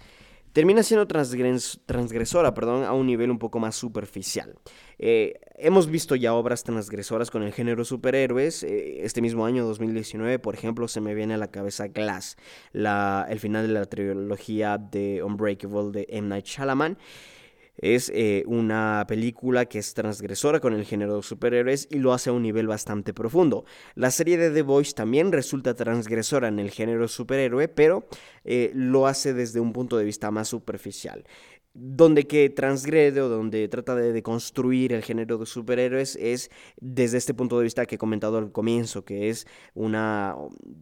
termina 0.55 0.83
siendo 0.83 1.05
transgresora 1.05 2.53
perdón, 2.53 2.85
a 2.85 2.93
un 2.93 3.07
nivel 3.07 3.29
un 3.29 3.39
poco 3.39 3.59
más 3.59 3.75
superficial. 3.75 4.55
Eh, 4.97 5.33
hemos 5.57 5.87
visto 5.87 6.15
ya 6.15 6.33
obras 6.33 6.63
transgresoras 6.63 7.29
con 7.29 7.43
el 7.43 7.51
género 7.51 7.83
superhéroes. 7.83 8.63
Eh, 8.63 9.03
este 9.03 9.21
mismo 9.21 9.45
año, 9.45 9.65
2019, 9.65 10.39
por 10.39 10.53
ejemplo, 10.53 10.87
se 10.87 11.01
me 11.01 11.13
viene 11.13 11.33
a 11.33 11.37
la 11.37 11.51
cabeza 11.51 11.89
Glass, 11.89 12.37
la, 12.71 13.27
el 13.29 13.41
final 13.41 13.67
de 13.67 13.73
la 13.73 13.83
trilogía 13.83 14.77
de 14.77 15.21
Unbreakable 15.23 15.91
de 15.91 16.07
M. 16.09 16.29
Night 16.29 16.45
Shyamalan. 16.45 16.97
Es 17.77 18.11
eh, 18.13 18.43
una 18.47 19.05
película 19.07 19.65
que 19.65 19.79
es 19.79 19.93
transgresora 19.93 20.59
con 20.59 20.73
el 20.73 20.85
género 20.85 21.17
de 21.17 21.23
superhéroes 21.23 21.87
y 21.91 21.99
lo 21.99 22.13
hace 22.13 22.29
a 22.29 22.33
un 22.33 22.43
nivel 22.43 22.67
bastante 22.67 23.13
profundo. 23.13 23.65
La 23.95 24.11
serie 24.11 24.37
de 24.37 24.51
The 24.51 24.61
Voice 24.61 24.93
también 24.93 25.31
resulta 25.31 25.73
transgresora 25.73 26.47
en 26.47 26.59
el 26.59 26.71
género 26.71 27.07
superhéroe, 27.07 27.67
pero 27.67 28.07
eh, 28.43 28.71
lo 28.73 29.07
hace 29.07 29.33
desde 29.33 29.59
un 29.59 29.73
punto 29.73 29.97
de 29.97 30.05
vista 30.05 30.31
más 30.31 30.47
superficial 30.47 31.25
donde 31.77 32.25
que 32.25 32.49
transgrede 32.49 33.21
o 33.21 33.27
donde 33.27 33.67
trata 33.67 33.95
de, 33.95 34.23
construir 34.23 34.93
el 34.93 35.03
género 35.03 35.37
de 35.37 35.45
superhéroes 35.45 36.15
es 36.15 36.49
desde 36.79 37.17
este 37.17 37.33
punto 37.33 37.57
de 37.57 37.65
vista 37.65 37.85
que 37.85 37.95
he 37.95 37.97
comentado 37.97 38.37
al 38.37 38.51
comienzo, 38.53 39.03
que 39.03 39.29
es 39.29 39.45
una... 39.73 40.35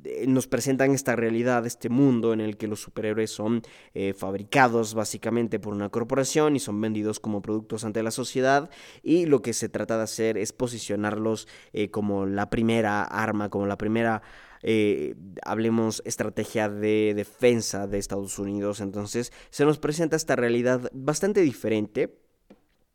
Eh, 0.03 0.25
nos 0.27 0.47
presentan 0.47 0.91
esta 0.91 1.15
realidad, 1.15 1.65
este 1.65 1.89
mundo 1.89 2.31
en 2.31 2.41
el 2.41 2.57
que 2.57 2.67
los 2.67 2.81
superhéroes 2.81 3.31
son 3.31 3.63
eh, 3.95 4.13
fabricados 4.13 4.93
básicamente 4.93 5.59
por 5.59 5.73
una 5.73 5.89
corporación 5.89 6.55
y 6.55 6.59
son 6.59 6.79
vendidos 6.79 7.19
como 7.19 7.41
productos 7.41 7.83
ante 7.83 8.03
la 8.03 8.12
sociedad 8.12 8.69
y 9.01 9.25
lo 9.25 9.41
que 9.41 9.53
se 9.53 9.69
trata 9.69 9.97
de 9.97 10.03
hacer 10.03 10.38
es 10.38 10.53
posicionarlos 10.53 11.47
eh, 11.73 11.89
como 11.89 12.27
la 12.27 12.51
primera 12.51 13.03
arma, 13.03 13.50
como 13.50 13.65
la 13.65 13.79
primera 13.79 14.21
eh, 14.63 15.15
hablemos 15.43 16.01
estrategia 16.05 16.70
de 16.70 17.13
defensa 17.15 17.88
de 17.88 18.00
Estados 18.00 18.39
Unidos. 18.39 18.82
Entonces 18.82 19.32
se 19.50 19.65
nos 19.65 19.77
presenta 19.77 20.15
esta 20.15 20.36
realidad 20.36 20.89
bastante 20.93 21.41
diferente 21.41 22.17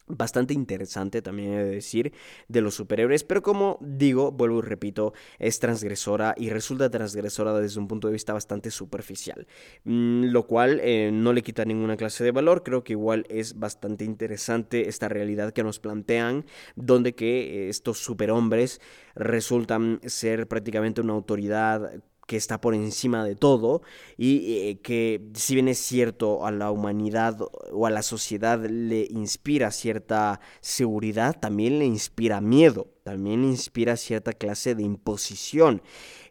bastante 0.09 0.55
interesante 0.55 1.23
también 1.23 1.53
he 1.53 1.65
de 1.65 1.71
decir 1.71 2.12
de 2.49 2.61
los 2.61 2.75
superhéroes, 2.75 3.25
pero 3.25 3.43
como 3.43 3.79
digo, 3.81 4.33
vuelvo 4.33 4.59
y 4.59 4.62
repito, 4.62 5.12
es 5.38 5.59
transgresora 5.59 6.35
y 6.37 6.50
resulta 6.50 6.91
transgresora 6.91 7.53
desde 7.55 7.81
un 7.81 7.88
punto 7.88 8.09
de 8.09 8.12
vista 8.12 8.33
bastante 8.33 8.71
superficial, 8.71 9.47
mm, 9.85 10.25
lo 10.27 10.47
cual 10.47 10.81
eh, 10.83 11.11
no 11.12 11.33
le 11.33 11.43
quita 11.43 11.65
ninguna 11.65 11.97
clase 11.97 12.25
de 12.25 12.33
valor, 12.33 12.62
creo 12.62 12.85
que 12.85 12.93
igual 12.95 13.27
es 13.29 13.59
bastante 13.59 14.05
interesante 14.05 14.88
esta 14.88 15.09
realidad 15.09 15.53
que 15.53 15.62
nos 15.62 15.79
plantean, 15.81 16.45
donde 16.77 17.15
que 17.15 17.67
eh, 17.67 17.69
estos 17.69 17.99
superhombres 17.99 18.81
resultan 19.15 20.00
ser 20.05 20.47
prácticamente 20.49 21.00
una 21.00 21.12
autoridad 21.12 22.03
que 22.29 22.37
está 22.37 22.61
por 22.61 22.75
encima 22.75 23.25
de 23.25 23.37
todo 23.37 23.81
y 24.19 24.53
eh, 24.53 24.81
que 24.83 25.31
si 25.33 25.55
bien 25.55 25.67
es 25.67 25.79
cierto 25.79 26.45
a 26.45 26.51
la 26.51 26.71
humanidad 26.71 27.39
o 27.73 27.87
a 27.87 27.91
la 27.91 28.03
sociedad 28.03 28.63
le 28.69 29.09
inspira 29.11 29.71
cierta 29.71 30.39
seguridad, 30.61 31.41
también 31.41 31.79
le 31.79 31.87
inspira 31.87 32.43
miedo, 32.43 32.89
también 33.03 33.45
inspira 33.45 33.97
cierta 33.97 34.35
clase 34.35 34.75
de 34.75 34.83
imposición. 34.83 35.81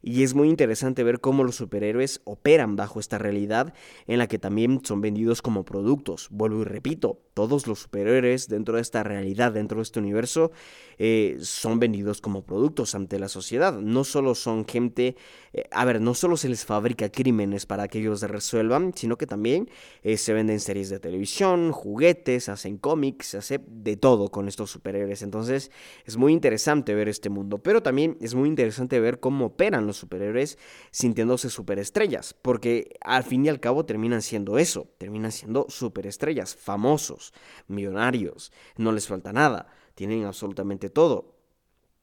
Y 0.01 0.23
es 0.23 0.33
muy 0.33 0.49
interesante 0.49 1.03
ver 1.03 1.19
cómo 1.19 1.43
los 1.43 1.55
superhéroes 1.55 2.21
operan 2.23 2.75
bajo 2.75 2.99
esta 2.99 3.17
realidad 3.17 3.73
en 4.07 4.19
la 4.19 4.27
que 4.27 4.39
también 4.39 4.81
son 4.83 5.01
vendidos 5.01 5.41
como 5.41 5.65
productos. 5.65 6.27
Vuelvo 6.31 6.61
y 6.61 6.65
repito, 6.65 7.19
todos 7.33 7.67
los 7.67 7.79
superhéroes 7.79 8.47
dentro 8.47 8.75
de 8.75 8.81
esta 8.81 9.03
realidad, 9.03 9.51
dentro 9.51 9.77
de 9.77 9.83
este 9.83 9.99
universo, 9.99 10.51
eh, 10.97 11.37
son 11.41 11.79
vendidos 11.79 12.21
como 12.21 12.43
productos 12.43 12.95
ante 12.95 13.19
la 13.19 13.29
sociedad. 13.29 13.79
No 13.79 14.03
solo 14.03 14.35
son 14.35 14.65
gente, 14.65 15.15
eh, 15.53 15.65
a 15.71 15.85
ver, 15.85 16.01
no 16.01 16.13
solo 16.13 16.37
se 16.37 16.49
les 16.49 16.65
fabrica 16.65 17.09
crímenes 17.09 17.65
para 17.65 17.87
que 17.87 17.99
ellos 17.99 18.21
resuelvan, 18.21 18.93
sino 18.95 19.17
que 19.17 19.27
también 19.27 19.69
eh, 20.03 20.17
se 20.17 20.33
venden 20.33 20.59
series 20.59 20.89
de 20.89 20.99
televisión, 20.99 21.71
juguetes, 21.71 22.49
hacen 22.49 22.77
cómics, 22.77 23.27
se 23.27 23.37
hace 23.37 23.61
de 23.67 23.97
todo 23.97 24.29
con 24.29 24.47
estos 24.47 24.71
superhéroes. 24.71 25.21
Entonces 25.21 25.71
es 26.05 26.17
muy 26.17 26.33
interesante 26.33 26.95
ver 26.95 27.07
este 27.07 27.29
mundo, 27.29 27.59
pero 27.59 27.81
también 27.83 28.17
es 28.21 28.35
muy 28.35 28.49
interesante 28.49 28.99
ver 28.99 29.19
cómo 29.19 29.45
operan 29.47 29.86
los 29.87 29.97
superhéroes 29.97 30.57
sintiéndose 30.91 31.49
superestrellas, 31.49 32.33
porque 32.33 32.97
al 33.01 33.23
fin 33.23 33.45
y 33.45 33.49
al 33.49 33.59
cabo 33.59 33.85
terminan 33.85 34.21
siendo 34.21 34.57
eso, 34.57 34.93
terminan 34.97 35.31
siendo 35.31 35.65
superestrellas, 35.69 36.55
famosos, 36.55 37.33
millonarios, 37.67 38.51
no 38.77 38.91
les 38.91 39.07
falta 39.07 39.33
nada, 39.33 39.67
tienen 39.95 40.25
absolutamente 40.25 40.89
todo. 40.89 41.35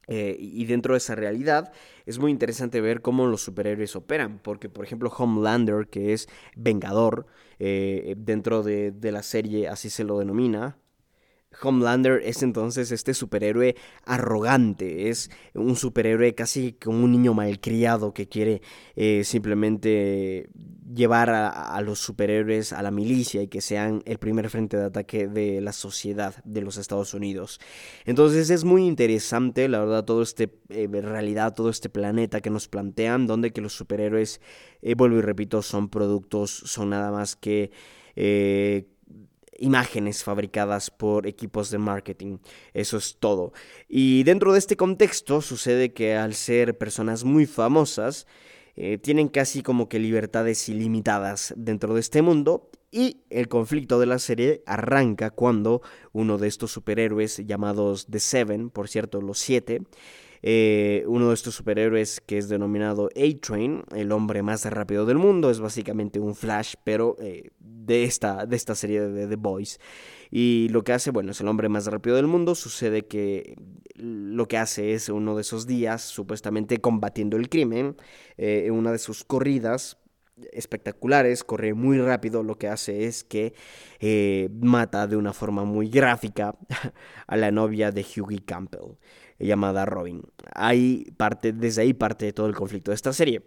Eh, 0.07 0.37
y 0.39 0.67
dentro 0.67 0.93
de 0.93 0.99
esa 0.99 1.15
realidad 1.15 1.73
es 2.05 2.19
muy 2.19 2.31
interesante 2.31 2.83
ver 2.83 3.01
cómo 3.01 3.27
los 3.27 3.43
superhéroes 3.43 3.97
operan, 3.97 4.39
porque 4.43 4.69
por 4.69 4.85
ejemplo 4.85 5.11
Homelander, 5.17 5.89
que 5.89 6.13
es 6.13 6.29
Vengador, 6.57 7.27
eh, 7.59 8.15
dentro 8.19 8.63
de, 8.63 8.91
de 8.91 9.13
la 9.13 9.23
serie 9.23 9.69
así 9.69 9.89
se 9.89 10.05
lo 10.05 10.19
denomina, 10.19 10.77
Homelander 11.63 12.21
es 12.25 12.43
entonces 12.43 12.93
este 12.93 13.15
superhéroe 13.15 13.77
arrogante, 14.05 15.09
es 15.09 15.31
un 15.55 15.77
superhéroe 15.77 16.35
casi 16.35 16.73
como 16.73 17.05
un 17.05 17.13
niño 17.13 17.35
malcriado 17.35 18.13
que 18.13 18.29
quiere 18.29 18.63
eh, 18.97 19.23
simplemente 19.25 20.49
llevar 20.95 21.31
a, 21.31 21.81
los 21.81 21.99
superhéroes 21.99 22.73
a 22.73 22.83
la 22.83 22.91
milicia 22.91 23.43
y 23.43 23.49
que 23.49 23.61
sean 23.61 24.03
el 24.05 24.19
primer 24.19 24.49
frente 24.51 24.77
de 24.77 24.85
ataque 24.85 25.27
de 25.27 25.61
la 25.61 25.73
sociedad 25.73 26.35
de 26.45 26.61
los 26.61 26.77
Estados 26.77 27.15
Unidos. 27.15 27.61
Entonces 28.05 28.51
es 28.51 28.65
muy 28.65 28.87
interesante, 28.87 29.69
la 29.69 29.81
verdad, 29.81 30.05
todo 30.05 30.23
este, 30.23 30.51
eh, 30.69 30.89
realidad, 30.91 31.55
todo 31.55 31.71
este 31.71 31.89
planeta 31.89 32.41
que 32.41 32.51
nos 32.51 32.69
plantean, 32.69 33.27
donde 33.27 33.53
que 33.53 33.61
los 33.61 33.73
superhéroes, 33.73 34.41
eh, 34.83 34.95
vuelvo 34.95 35.19
y 35.19 35.23
repito, 35.23 35.63
son 35.63 35.89
productos, 35.89 36.51
son 36.51 36.91
nada 36.91 37.11
más 37.11 37.35
que 37.35 37.71
imágenes 39.59 40.25
fabricadas 40.25 40.91
por 40.91 41.27
equipos 41.27 41.71
de 41.71 41.79
marketing. 41.79 42.39
Eso 42.73 42.97
es 42.97 43.17
todo. 43.19 43.53
Y 43.89 44.23
dentro 44.25 44.53
de 44.53 44.59
este 44.59 44.77
contexto 44.77 45.41
sucede 45.41 45.93
que 45.93 46.15
al 46.17 46.35
ser 46.35 46.79
personas 46.79 47.25
muy 47.25 47.47
famosas, 47.47 48.27
eh, 48.77 48.99
tienen 48.99 49.29
casi 49.29 49.63
como 49.63 49.89
que 49.89 50.01
libertades 50.01 50.69
ilimitadas 50.69 51.55
dentro 51.57 51.95
de 51.95 52.01
este 52.01 52.23
mundo 52.23 52.71
y 52.91 53.23
el 53.31 53.49
conflicto 53.49 54.01
de 54.01 54.07
la 54.07 54.19
serie 54.19 54.63
arranca 54.67 55.31
cuando 55.31 55.83
uno 56.13 56.39
de 56.39 56.49
estos 56.49 56.73
superhéroes 56.73 57.39
llamados 57.47 58.07
The 58.11 58.19
Seven, 58.19 58.71
por 58.71 58.89
cierto, 58.89 59.21
los 59.21 59.39
siete, 59.39 59.83
Eh, 60.47 61.05
uno 61.07 61.29
de 61.29 61.35
estos 61.35 61.55
superhéroes 61.55 62.21
que 62.21 62.37
es 62.37 62.51
denominado 62.51 63.09
A-Train, 63.17 63.83
el 63.97 64.13
hombre 64.13 64.43
más 64.43 64.67
rápido 64.67 65.07
del 65.07 65.17
mundo, 65.17 65.49
es 65.49 65.59
básicamente 65.59 66.21
un 66.21 66.35
Flash, 66.35 66.75
pero 66.85 67.17
eh, 67.19 67.49
de, 67.61 68.05
esta, 68.05 68.45
de 68.45 68.55
esta 68.55 68.75
serie 68.75 69.01
de 69.01 69.27
The 69.27 69.37
Boys. 69.37 69.81
Y 70.31 70.69
lo 70.71 70.85
que 70.85 70.93
hace, 70.93 71.13
bueno, 71.13 71.31
es 71.31 71.41
el 71.41 71.49
hombre 71.49 71.71
más 71.71 71.87
rápido 71.87 72.17
del 72.17 72.27
mundo. 72.27 72.55
Sucede 72.55 73.07
que 73.07 73.57
lo 73.95 74.47
que 74.47 74.59
hace 74.59 74.93
es 74.93 75.09
uno 75.09 75.35
de 75.35 75.41
esos 75.41 75.67
días, 75.67 76.03
supuestamente 76.03 76.79
combatiendo 76.79 77.39
el 77.39 77.49
crimen, 77.49 77.97
en 78.37 78.73
una 78.75 78.93
de 78.93 78.99
sus 78.99 79.25
corridas 79.25 79.97
espectaculares, 80.53 81.45
corre 81.45 81.75
muy 81.75 81.99
rápido, 81.99 82.43
lo 82.43 82.57
que 82.57 82.69
hace 82.69 83.07
es 83.07 83.25
que 83.25 83.55
eh, 84.01 84.49
mata 84.61 85.07
de 85.07 85.17
una 85.17 85.33
forma 85.33 85.65
muy 85.65 85.89
gráfica 85.89 86.57
a 87.27 87.37
la 87.37 87.51
novia 87.51 87.93
de 87.93 88.03
Hughie 88.05 88.45
Campbell, 88.45 88.97
llamada 89.39 89.85
Robin. 89.85 90.23
Ahí 90.55 91.13
parte, 91.17 91.53
desde 91.53 91.83
ahí 91.83 91.95
parte 91.95 92.33
todo 92.33 92.47
el 92.47 92.55
conflicto 92.55 92.91
de 92.91 92.97
esta 92.97 93.13
serie. 93.13 93.43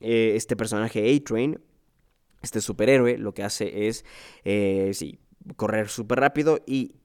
Eh, 0.00 0.32
este 0.36 0.56
personaje 0.56 1.14
A-Train, 1.14 1.60
este 2.42 2.60
superhéroe, 2.60 3.18
lo 3.18 3.32
que 3.34 3.42
hace 3.42 3.88
es, 3.88 4.04
eh, 4.44 4.90
sí, 4.94 5.18
correr 5.56 5.88
súper 5.88 6.20
rápido 6.20 6.60
y 6.66 6.96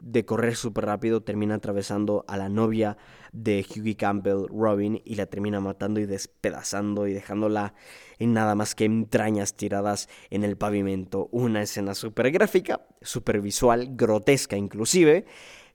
de 0.00 0.24
correr 0.24 0.56
súper 0.56 0.86
rápido 0.86 1.22
termina 1.22 1.56
atravesando 1.56 2.24
a 2.26 2.36
la 2.36 2.48
novia 2.48 2.96
de 3.32 3.64
Hughie 3.68 3.96
Campbell, 3.96 4.46
Robin, 4.48 5.00
y 5.04 5.14
la 5.14 5.26
termina 5.26 5.60
matando 5.60 6.00
y 6.00 6.06
despedazando 6.06 7.06
y 7.06 7.12
dejándola 7.12 7.74
en 8.18 8.32
nada 8.32 8.54
más 8.54 8.74
que 8.74 8.86
entrañas 8.86 9.56
tiradas 9.56 10.08
en 10.30 10.42
el 10.42 10.56
pavimento. 10.56 11.28
Una 11.32 11.62
escena 11.62 11.94
súper 11.94 12.30
gráfica, 12.30 12.80
súper 13.02 13.40
visual, 13.40 13.90
grotesca 13.92 14.56
inclusive, 14.56 15.26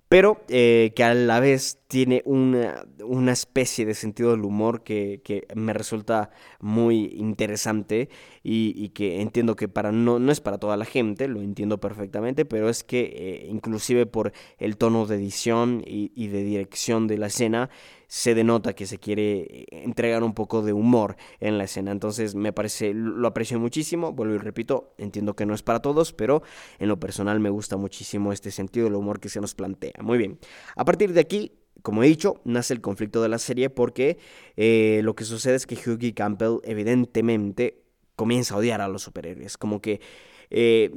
pero 0.10 0.44
eh, 0.50 0.94
que 0.96 1.04
a 1.04 1.14
la 1.14 1.40
vez 1.40 1.80
tiene 1.88 2.22
una, 2.26 2.86
una, 3.04 3.32
especie 3.32 3.86
de 3.86 3.96
sentido 3.96 4.32
del 4.32 4.44
humor 4.46 4.84
que, 4.84 5.22
que 5.24 5.48
me 5.56 5.74
resulta 5.74 6.30
muy 6.60 7.16
interesante 7.18 8.10
y, 8.44 8.90
que 8.90 9.22
entiendo 9.22 9.56
que 9.56 9.68
para 9.68 9.92
no, 9.92 10.20
no 10.20 10.32
es 10.32 10.42
para 10.42 10.60
toda 10.60 10.78
la 10.78 10.86
gente, 10.86 11.28
lo 11.28 11.42
entiendo 11.42 11.80
perfectamente, 11.80 12.46
pero 12.46 12.70
es 12.70 12.84
que 12.84 13.02
eh, 13.16 13.48
inclusive 13.50 14.06
por 14.06 14.32
el 14.58 14.78
tono 14.78 15.06
de 15.06 15.16
edición 15.16 15.84
y, 15.86 16.12
y 16.16 16.28
de 16.28 16.44
dirección 16.44 17.08
de 17.08 17.18
la 17.18 17.28
escena, 17.28 17.70
se 18.08 18.36
denota 18.36 18.74
que 18.74 18.86
se 18.86 18.98
quiere 18.98 19.40
eh, 19.42 19.66
entregar 19.72 20.24
un 20.24 20.34
poco 20.34 20.62
de 20.62 20.74
humor 20.74 21.16
en 21.40 21.58
la 21.58 21.66
escena. 21.66 21.92
Entonces 21.92 22.36
me 22.36 22.54
parece, 22.54 22.94
lo 22.94 23.28
aprecio 23.28 23.60
muchísimo, 23.60 24.14
vuelvo 24.14 24.36
y 24.36 24.38
repito, 24.38 24.94
entiendo 24.98 25.36
que 25.36 25.46
no 25.46 25.54
es 25.54 25.64
para 25.64 25.82
todos, 25.82 26.14
pero 26.14 26.44
en 26.80 26.88
lo 26.88 27.00
personal 27.00 27.40
me 27.40 27.50
gusta 27.50 27.78
muchísimo 27.78 28.32
este 28.32 28.52
sentido 28.52 28.86
del 28.86 28.96
humor 28.96 29.20
que 29.20 29.30
se 29.30 29.42
nos 29.42 29.56
plantea. 29.56 29.94
Muy 30.02 30.18
bien, 30.18 30.40
a 30.76 30.86
partir 30.86 31.14
de 31.14 31.22
aquí 31.22 31.52
como 31.82 32.02
he 32.02 32.08
dicho, 32.08 32.42
nace 32.46 32.74
el 32.74 32.82
conflicto 32.82 33.22
de 33.22 33.30
la 33.30 33.38
serie 33.38 33.70
porque 33.70 34.18
eh, 34.56 35.02
lo 35.04 35.16
que 35.16 35.24
sucede 35.24 35.56
es 35.56 35.68
que 35.68 35.76
Hughie 35.76 36.16
Campbell 36.16 36.58
evidentemente 36.64 37.84
comienza 38.16 38.56
a 38.56 38.58
odiar 38.58 38.82
a 38.82 38.88
los 38.88 39.04
superhéroes. 39.04 39.58
Como 39.58 39.82
que 39.82 40.02
eh, 40.50 40.92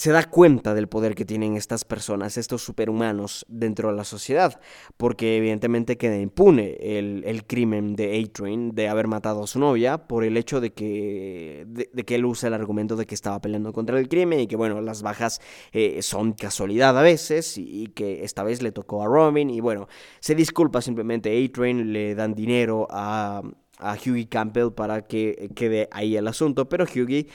se 0.00 0.12
da 0.12 0.24
cuenta 0.24 0.72
del 0.72 0.88
poder 0.88 1.14
que 1.14 1.26
tienen 1.26 1.56
estas 1.56 1.84
personas, 1.84 2.38
estos 2.38 2.62
superhumanos 2.62 3.44
dentro 3.50 3.90
de 3.90 3.96
la 3.96 4.04
sociedad, 4.04 4.58
porque 4.96 5.36
evidentemente 5.36 5.98
queda 5.98 6.16
impune 6.16 6.78
el, 6.80 7.44
crimen 7.46 7.96
de 7.96 8.18
A-Train 8.18 8.74
de 8.74 8.88
haber 8.88 9.08
matado 9.08 9.44
a 9.44 9.46
su 9.46 9.58
novia 9.58 10.06
por 10.06 10.24
el 10.24 10.38
hecho 10.38 10.62
de 10.62 10.72
que, 10.72 11.66
de, 11.68 12.04
que 12.04 12.14
él 12.14 12.24
usa 12.24 12.46
el 12.46 12.54
argumento 12.54 12.96
de 12.96 13.04
que 13.04 13.14
estaba 13.14 13.42
peleando 13.42 13.74
contra 13.74 13.98
el 13.98 14.08
crimen 14.08 14.40
y 14.40 14.46
que 14.46 14.56
bueno, 14.56 14.80
las 14.80 15.02
bajas 15.02 15.42
eh, 15.72 16.00
son 16.00 16.32
casualidad 16.32 16.98
a 16.98 17.02
veces 17.02 17.58
y, 17.58 17.88
que 17.88 18.24
esta 18.24 18.42
vez 18.42 18.62
le 18.62 18.72
tocó 18.72 19.02
a 19.02 19.06
Robin 19.06 19.50
y 19.50 19.60
bueno, 19.60 19.86
se 20.20 20.34
disculpa 20.34 20.80
simplemente 20.80 21.44
A-Train, 21.44 21.92
le 21.92 22.14
dan 22.14 22.34
dinero 22.34 22.86
a, 22.88 23.42
a 23.76 23.94
Hughie 23.94 24.30
Campbell 24.30 24.70
para 24.70 25.02
que 25.02 25.50
quede 25.54 25.88
ahí 25.92 26.16
el 26.16 26.26
asunto, 26.26 26.70
pero 26.70 26.84
Hughie 26.84 27.26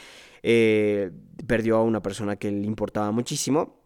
eh, 0.47 1.09
perdió 1.47 1.77
a 1.77 1.81
una 1.81 2.03
persona 2.03 2.35
que 2.35 2.51
le 2.51 2.67
importaba 2.67 3.11
muchísimo 3.11 3.81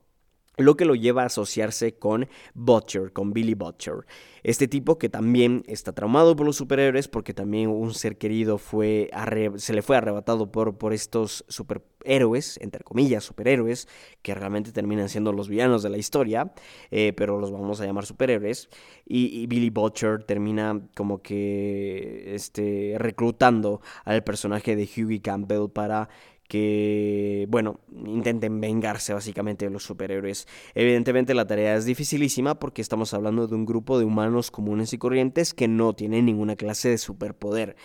lo 0.60 0.76
que 0.76 0.86
lo 0.86 0.94
lleva 0.94 1.24
a 1.24 1.28
asociarse 1.28 1.96
con 1.96 2.28
Butcher, 2.54 3.14
con 3.14 3.32
Billy 3.32 3.54
Butcher. 3.54 4.06
Este 4.44 4.68
tipo 4.68 4.98
que 4.98 5.10
también 5.10 5.64
está 5.68 5.94
traumado 5.94 6.36
por 6.36 6.46
los 6.46 6.58
superhéroes 6.58 7.08
porque 7.08 7.34
también 7.34 7.70
un 7.70 7.94
ser 7.94 8.18
querido 8.18 8.58
fue 8.58 9.10
se 9.56 9.74
le 9.74 9.82
fue 9.82 9.98
arrebatado 9.98 10.52
por, 10.52 10.78
por 10.78 10.94
estos 10.94 11.46
superhéroes, 11.48 12.58
entre 12.62 12.84
comillas, 12.84 13.24
superhéroes, 13.24 13.88
que 14.22 14.36
realmente 14.36 14.72
terminan 14.72 15.10
siendo 15.10 15.34
los 15.34 15.48
villanos 15.50 15.82
de 15.82 15.90
la 15.90 15.98
historia, 15.98 16.54
eh, 16.92 17.14
pero 17.16 17.40
los 17.40 17.52
vamos 17.52 17.80
a 17.82 17.86
llamar 17.86 18.06
superhéroes. 18.06 18.70
Y, 19.06 19.42
y, 19.42 19.48
Billy 19.48 19.70
Butcher 19.70 20.24
termina 20.24 20.82
como 20.96 21.22
que 21.22 22.36
este, 22.36 22.96
reclutando 22.98 23.82
al 24.04 24.24
personaje 24.24 24.76
de 24.76 24.84
Hughie 24.84 25.22
Campbell 25.22 25.70
para 25.70 26.10
que, 26.50 27.46
bueno, 27.48 27.80
intenten 28.06 28.60
vengarse 28.60 29.14
básicamente 29.14 29.66
de 29.66 29.72
los 29.72 29.84
superhéroes. 29.84 30.48
Evidentemente 30.74 31.36
la 31.36 31.46
tarea 31.46 31.76
es 31.76 31.86
dificilísima 31.86 32.60
porque 32.60 32.82
estamos 32.82 33.14
hablando 33.14 33.48
de 33.48 33.54
un 33.54 33.68
grupo 33.68 34.00
de 34.00 34.06
humanos 34.06 34.50
comunes 34.50 34.92
y 34.92 34.98
corrientes 34.98 35.54
que 35.54 35.68
no 35.68 35.94
tienen 35.94 36.26
ninguna 36.26 36.56
clase 36.56 36.90
de 36.90 36.98
superpoder. 36.98 37.76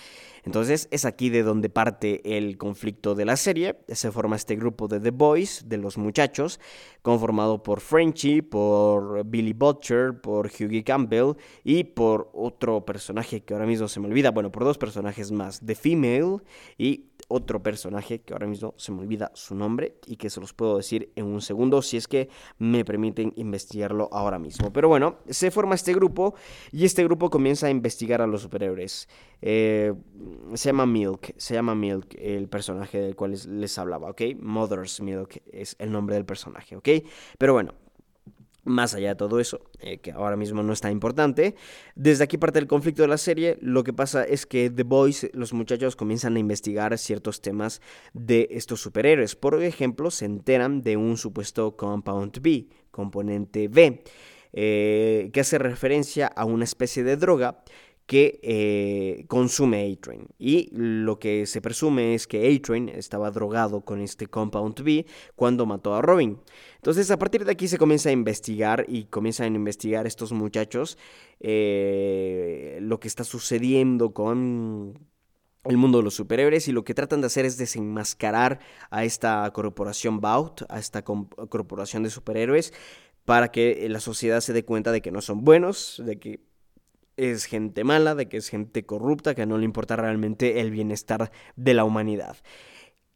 Entonces 0.45 0.89
es 0.91 1.05
aquí 1.05 1.29
de 1.31 1.43
donde 1.43 1.69
parte 1.69 2.37
el 2.37 2.57
conflicto 2.57 3.15
de 3.15 3.25
la 3.25 3.37
serie. 3.37 3.77
Se 3.89 4.11
forma 4.11 4.37
este 4.37 4.57
grupo 4.57 4.89
de 4.89 5.01
The 5.01 5.11
Boys, 5.11 5.65
de 5.67 5.77
los 5.77 5.99
muchachos, 5.99 6.59
conformado 7.03 7.63
por 7.63 7.81
Frenchy, 7.81 8.41
por 8.41 9.25
Billy 9.25 9.53
Butcher, 9.53 10.21
por 10.21 10.47
Hughie 10.47 10.85
Campbell 10.85 11.35
y 11.65 11.85
por 11.85 12.31
otro 12.33 12.85
personaje 12.85 13.43
que 13.43 13.53
ahora 13.55 13.67
mismo 13.67 13.89
se 13.89 14.01
me 14.01 14.07
olvida. 14.07 14.31
Bueno, 14.31 14.51
por 14.51 14.65
dos 14.65 14.79
personajes 14.79 15.33
más, 15.33 15.61
The 15.65 15.75
Female 15.75 16.39
y 16.79 17.11
otro 17.29 17.63
personaje 17.63 18.21
que 18.21 18.33
ahora 18.33 18.47
mismo 18.47 18.75
se 18.77 18.93
me 18.93 19.01
olvida 19.01 19.31
su 19.35 19.55
nombre 19.55 19.99
y 20.07 20.17
que 20.17 20.31
se 20.31 20.41
los 20.41 20.53
puedo 20.53 20.77
decir 20.77 21.13
en 21.17 21.27
un 21.27 21.41
segundo 21.41 21.83
si 21.83 21.97
es 21.97 22.09
que 22.09 22.29
me 22.59 22.85
permiten 22.85 23.33
investigarlo 23.37 24.09
ahora 24.13 24.39
mismo. 24.39 24.73
Pero 24.73 24.89
bueno, 24.89 25.19
se 25.29 25.51
forma 25.51 25.75
este 25.75 25.95
grupo 25.95 26.35
y 26.73 26.85
este 26.85 27.05
grupo 27.05 27.31
comienza 27.31 27.67
a 27.67 27.71
investigar 27.71 28.21
a 28.21 28.27
los 28.27 28.43
superhéroes. 28.43 29.09
Eh, 29.43 29.95
se 30.55 30.69
llama 30.69 30.87
Milk, 30.87 31.35
se 31.37 31.55
llama 31.55 31.75
Milk 31.75 32.15
el 32.19 32.49
personaje 32.49 32.99
del 32.99 33.17
cual 33.17 33.33
les, 33.33 33.47
les 33.47 33.79
hablaba, 33.79 34.11
¿ok? 34.11 34.23
Mother's 34.41 35.01
Milk 35.01 35.43
es 35.53 35.77
el 35.79 35.93
nombre 35.93 36.17
del 36.17 36.25
personaje, 36.25 36.77
¿ok? 36.77 36.89
Pero 37.39 37.53
bueno, 37.53 37.75
más 38.65 38.95
allá 38.95 39.11
de 39.11 39.15
todo 39.17 39.41
eso, 39.41 39.61
eh, 39.81 39.99
que 39.99 40.13
ahora 40.13 40.37
mismo 40.37 40.63
no 40.63 40.73
está 40.73 40.91
importante, 40.91 41.55
desde 41.95 42.25
aquí 42.25 42.39
parte 42.39 42.59
el 42.59 42.67
conflicto 42.67 43.03
de 43.03 43.09
la 43.09 43.19
serie, 43.19 43.59
lo 43.61 43.85
que 43.85 43.93
pasa 43.93 44.25
es 44.25 44.47
que 44.47 44.71
The 44.71 44.83
Boys, 44.83 45.29
los 45.33 45.53
muchachos 45.53 45.97
comienzan 45.97 46.37
a 46.37 46.39
investigar 46.39 46.97
ciertos 46.99 47.41
temas 47.41 47.81
de 48.13 48.49
estos 48.51 48.81
superhéroes. 48.81 49.37
Por 49.37 49.63
ejemplo, 49.63 50.11
se 50.11 50.25
enteran 50.25 50.83
de 50.83 50.97
un 50.97 51.17
supuesto 51.17 51.77
Compound 51.77 52.41
B, 52.41 52.69
componente 52.91 53.69
B, 53.69 54.03
eh, 54.53 55.31
que 55.33 55.41
hace 55.41 55.59
referencia 55.59 56.27
a 56.27 56.45
una 56.45 56.65
especie 56.65 57.03
de 57.03 57.17
droga 57.17 57.65
que 58.07 58.39
eh, 58.43 59.25
consume 59.29 59.91
A-Train. 59.91 60.27
Y 60.39 60.69
lo 60.73 61.19
que 61.19 61.47
se 61.47 61.61
presume 61.61 62.15
es 62.15 62.27
que 62.27 62.55
A-Train 62.55 62.89
estaba 62.91 63.31
drogado 63.31 63.83
con 63.83 64.01
este 64.01 64.27
Compound 64.27 64.83
B 64.83 65.07
cuando 65.37 65.65
mató 65.65 65.95
a 65.95 66.03
Robin. 66.03 66.39
Entonces 66.77 67.11
a 67.11 67.19
partir 67.19 67.45
de 67.45 67.53
aquí 67.53 67.67
se 67.69 67.79
comienza 67.79 68.11
a 68.11 68.13
investigar 68.13 68.85
y 68.89 69.05
comienzan 69.05 69.53
a 69.53 69.57
investigar 69.57 70.07
estos 70.07 70.33
muchachos 70.33 70.99
eh, 71.41 72.79
lo 72.81 73.01
que 73.01 73.09
está 73.09 73.25
sucediendo 73.25 74.13
con 74.13 74.99
el 75.65 75.77
mundo 75.79 75.99
de 75.99 76.05
los 76.05 76.15
superhéroes 76.15 76.69
y 76.69 76.73
lo 76.73 76.85
que 76.85 76.95
tratan 76.95 77.23
de 77.23 77.27
hacer 77.27 77.47
es 77.47 77.57
desenmascarar 77.57 78.61
a 78.91 79.05
esta 79.05 79.51
corporación 79.53 80.21
Baut, 80.21 80.63
a 80.69 80.79
esta 80.79 81.03
corporación 81.03 82.03
de 82.03 82.11
superhéroes, 82.11 82.75
para 83.25 83.51
que 83.51 83.89
la 83.89 84.01
sociedad 84.01 84.41
se 84.41 84.53
dé 84.53 84.65
cuenta 84.65 84.93
de 84.93 85.01
que 85.01 85.11
no 85.11 85.23
son 85.23 85.45
buenos, 85.45 86.03
de 86.05 86.19
que 86.19 86.41
es 87.17 87.45
gente 87.45 87.85
mala, 87.85 88.15
de 88.15 88.29
que 88.29 88.37
es 88.37 88.49
gente 88.49 88.85
corrupta, 88.85 89.35
que 89.35 89.47
no 89.47 89.59
le 89.59 89.65
importa 89.65 89.97
realmente 89.97 90.61
el 90.61 90.71
bienestar 90.71 91.31
de 91.57 91.75
la 91.75 91.85
humanidad. 91.85 92.37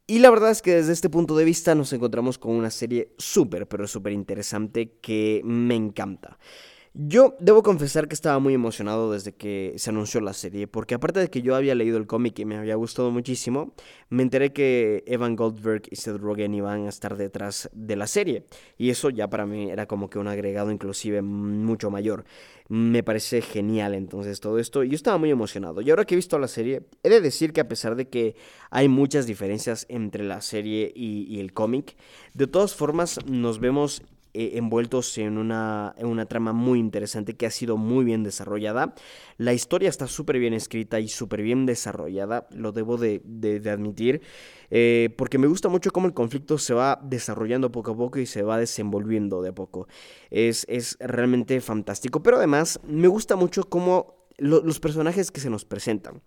Y 0.07 0.19
la 0.19 0.31
verdad 0.31 0.49
es 0.49 0.63
que 0.63 0.73
desde 0.75 0.93
este 0.93 1.09
punto 1.09 1.35
de 1.35 1.45
vista 1.45 1.75
nos 1.75 1.93
encontramos 1.93 2.39
con 2.39 2.55
una 2.55 2.71
serie 2.71 3.13
súper, 3.19 3.67
pero 3.67 3.87
súper 3.87 4.13
interesante 4.13 4.97
que 5.01 5.41
me 5.43 5.75
encanta. 5.75 6.39
Yo 6.95 7.35
debo 7.39 7.61
confesar 7.61 8.07
que 8.07 8.15
estaba 8.15 8.39
muy 8.39 8.55
emocionado 8.55 9.11
desde 9.11 9.31
que 9.31 9.73
se 9.77 9.91
anunció 9.91 10.21
la 10.21 10.33
serie, 10.33 10.65
porque 10.67 10.95
aparte 10.95 11.19
de 11.19 11.29
que 11.29 11.43
yo 11.43 11.55
había 11.55 11.75
leído 11.75 11.97
el 11.97 12.07
cómic 12.07 12.39
y 12.39 12.45
me 12.45 12.57
había 12.57 12.75
gustado 12.75 13.11
muchísimo, 13.11 13.73
me 14.09 14.23
enteré 14.23 14.53
que 14.53 15.03
Evan 15.05 15.35
Goldberg 15.35 15.83
y 15.91 15.95
Seth 15.97 16.17
Rogen 16.17 16.55
iban 16.55 16.87
a 16.87 16.89
estar 16.89 17.15
detrás 17.15 17.69
de 17.73 17.95
la 17.95 18.07
serie, 18.07 18.45
y 18.77 18.89
eso 18.89 19.11
ya 19.11 19.29
para 19.29 19.45
mí 19.45 19.69
era 19.69 19.85
como 19.85 20.09
que 20.09 20.17
un 20.17 20.27
agregado 20.27 20.71
inclusive 20.71 21.21
mucho 21.21 21.91
mayor. 21.91 22.25
Me 22.69 23.03
parece 23.03 23.41
genial 23.41 23.93
entonces 23.93 24.39
todo 24.39 24.57
esto, 24.57 24.83
y 24.83 24.89
yo 24.89 24.95
estaba 24.95 25.19
muy 25.19 25.29
emocionado. 25.29 25.81
Y 25.81 25.91
ahora 25.91 26.05
que 26.05 26.15
he 26.15 26.17
visto 26.17 26.39
la 26.39 26.47
serie, 26.47 26.87
he 27.03 27.09
de 27.09 27.21
decir 27.21 27.53
que 27.53 27.61
a 27.61 27.67
pesar 27.67 27.95
de 27.95 28.09
que 28.09 28.35
hay 28.71 28.87
muchas 28.89 29.27
diferencias 29.27 29.85
entre 29.89 30.23
la 30.23 30.41
serie 30.41 30.91
y, 30.95 31.27
y 31.29 31.39
el 31.39 31.53
cómic, 31.53 31.95
de 32.33 32.47
todas 32.47 32.73
formas 32.73 33.19
nos 33.27 33.59
vemos 33.59 34.01
eh, 34.33 34.51
envueltos 34.55 35.17
en 35.17 35.37
una, 35.37 35.93
en 35.97 36.07
una 36.07 36.25
trama 36.25 36.53
muy 36.53 36.79
interesante 36.79 37.35
que 37.35 37.45
ha 37.45 37.51
sido 37.51 37.77
muy 37.77 38.05
bien 38.05 38.23
desarrollada. 38.23 38.93
La 39.37 39.53
historia 39.53 39.89
está 39.89 40.07
súper 40.07 40.39
bien 40.39 40.53
escrita 40.53 40.99
y 40.99 41.07
súper 41.07 41.41
bien 41.41 41.65
desarrollada, 41.65 42.47
lo 42.51 42.71
debo 42.71 42.97
de, 42.97 43.21
admitir, 43.71 44.21
eh, 44.69 45.13
porque 45.17 45.37
me 45.37 45.47
gusta 45.47 45.69
mucho 45.69 45.91
cómo 45.91 46.07
el 46.07 46.13
conflicto 46.13 46.57
se 46.57 46.73
va 46.73 46.99
desarrollando 47.03 47.71
poco 47.71 47.91
a 47.91 47.97
poco 47.97 48.19
y 48.19 48.25
se 48.25 48.43
va 48.43 48.57
desenvolviendo 48.57 49.41
de 49.41 49.49
a 49.49 49.53
poco. 49.53 49.87
Es, 50.29 50.65
es 50.69 50.97
realmente 50.99 51.59
fantástico, 51.61 52.21
pero 52.21 52.37
además 52.37 52.79
me 52.87 53.07
gusta 53.07 53.35
mucho 53.35 53.63
cómo 53.63 54.19
los 54.39 54.79
personajes 54.79 55.31
que 55.31 55.41
se 55.41 55.49
nos 55.49 55.65
presentan. 55.65 56.21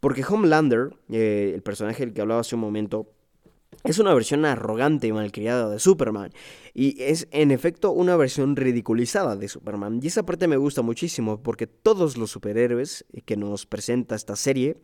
Porque 0.00 0.24
Homelander, 0.24 0.90
eh, 1.10 1.52
el 1.54 1.62
personaje 1.62 2.04
del 2.04 2.14
que 2.14 2.20
hablaba 2.20 2.40
hace 2.40 2.54
un 2.54 2.60
momento, 2.60 3.10
es 3.84 3.98
una 3.98 4.14
versión 4.14 4.44
arrogante 4.44 5.06
y 5.06 5.12
malcriada 5.12 5.68
de 5.68 5.78
Superman. 5.78 6.30
Y 6.76 7.00
es 7.00 7.28
en 7.30 7.52
efecto 7.52 7.92
una 7.92 8.16
versión 8.16 8.56
ridiculizada 8.56 9.36
de 9.36 9.48
Superman. 9.48 10.00
Y 10.02 10.08
esa 10.08 10.26
parte 10.26 10.48
me 10.48 10.56
gusta 10.56 10.82
muchísimo 10.82 11.40
porque 11.40 11.68
todos 11.68 12.16
los 12.16 12.32
superhéroes 12.32 13.04
que 13.24 13.36
nos 13.36 13.64
presenta 13.64 14.16
esta 14.16 14.34
serie 14.34 14.76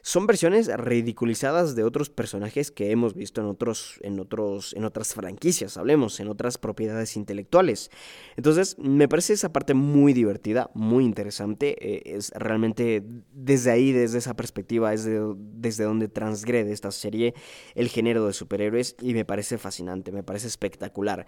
son 0.00 0.26
versiones 0.26 0.74
ridiculizadas 0.74 1.76
de 1.76 1.84
otros 1.84 2.08
personajes 2.08 2.70
que 2.70 2.90
hemos 2.90 3.14
visto 3.14 3.42
en 3.42 3.46
otros 3.46 3.98
en 4.02 4.20
otros 4.20 4.74
en 4.74 4.84
otras 4.84 5.14
franquicias, 5.14 5.76
hablemos, 5.76 6.18
en 6.20 6.28
otras 6.28 6.56
propiedades 6.56 7.16
intelectuales. 7.16 7.90
Entonces, 8.36 8.76
me 8.78 9.08
parece 9.08 9.34
esa 9.34 9.52
parte 9.52 9.74
muy 9.74 10.14
divertida, 10.14 10.70
muy 10.74 11.04
interesante, 11.04 11.76
eh, 11.80 12.16
es 12.16 12.30
realmente 12.34 13.02
desde 13.32 13.70
ahí, 13.70 13.92
desde 13.92 14.18
esa 14.18 14.34
perspectiva 14.34 14.94
es 14.94 15.04
desde 15.04 15.84
donde 15.84 16.08
transgrede 16.08 16.72
esta 16.72 16.90
serie 16.90 17.34
el 17.74 17.88
género 17.88 18.26
de 18.26 18.32
superhéroes 18.32 18.96
y 19.00 19.14
me 19.14 19.24
parece 19.24 19.58
fascinante, 19.58 20.12
me 20.12 20.22
parece 20.22 20.46
espectacular. 20.46 21.26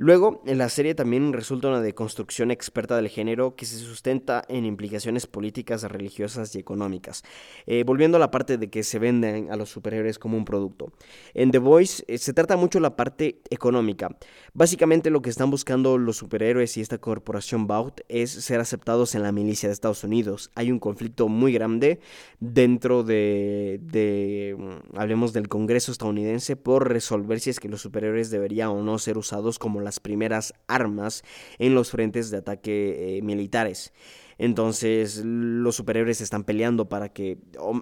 Luego, 0.00 0.44
en 0.46 0.58
la 0.58 0.68
serie 0.68 0.94
también 0.94 1.32
resulta 1.32 1.66
una 1.66 1.80
deconstrucción 1.80 2.52
experta 2.52 2.94
del 2.94 3.08
género 3.08 3.56
que 3.56 3.66
se 3.66 3.78
sustenta 3.78 4.44
en 4.46 4.64
implicaciones 4.64 5.26
políticas, 5.26 5.82
religiosas 5.82 6.54
y 6.54 6.60
económicas. 6.60 7.24
Eh, 7.66 7.82
volviendo 7.84 8.16
a 8.16 8.20
la 8.20 8.30
parte 8.30 8.58
de 8.58 8.70
que 8.70 8.84
se 8.84 9.00
venden 9.00 9.50
a 9.50 9.56
los 9.56 9.70
superhéroes 9.70 10.20
como 10.20 10.36
un 10.36 10.44
producto. 10.44 10.92
En 11.34 11.50
The 11.50 11.58
Voice 11.58 12.04
eh, 12.06 12.18
se 12.18 12.32
trata 12.32 12.56
mucho 12.56 12.78
la 12.78 12.94
parte 12.94 13.40
económica. 13.50 14.16
Básicamente 14.54 15.10
lo 15.10 15.20
que 15.20 15.30
están 15.30 15.50
buscando 15.50 15.98
los 15.98 16.16
superhéroes 16.16 16.76
y 16.76 16.80
esta 16.80 16.98
corporación 16.98 17.66
Baut 17.66 18.02
es 18.08 18.30
ser 18.30 18.60
aceptados 18.60 19.16
en 19.16 19.24
la 19.24 19.32
milicia 19.32 19.68
de 19.68 19.72
Estados 19.72 20.04
Unidos. 20.04 20.52
Hay 20.54 20.70
un 20.70 20.78
conflicto 20.78 21.26
muy 21.26 21.52
grande 21.52 21.98
dentro 22.38 23.02
de, 23.02 23.80
de 23.82 24.54
mm, 24.56 24.96
hablemos 24.96 25.32
del 25.32 25.48
Congreso 25.48 25.90
estadounidense 25.90 26.54
por 26.54 26.88
resolver 26.88 27.40
si 27.40 27.50
es 27.50 27.58
que 27.58 27.68
los 27.68 27.80
superhéroes 27.80 28.30
deberían 28.30 28.68
o 28.68 28.80
no 28.80 28.96
ser 29.00 29.18
usados 29.18 29.47
como 29.56 29.80
las 29.80 30.00
primeras 30.00 30.52
armas 30.66 31.22
en 31.60 31.76
los 31.76 31.92
frentes 31.92 32.30
de 32.30 32.38
ataque 32.38 33.18
eh, 33.18 33.22
militares. 33.22 33.92
Entonces 34.38 35.22
los 35.24 35.76
superhéroes 35.76 36.20
están 36.20 36.44
peleando 36.44 36.88
para 36.88 37.12
que, 37.12 37.38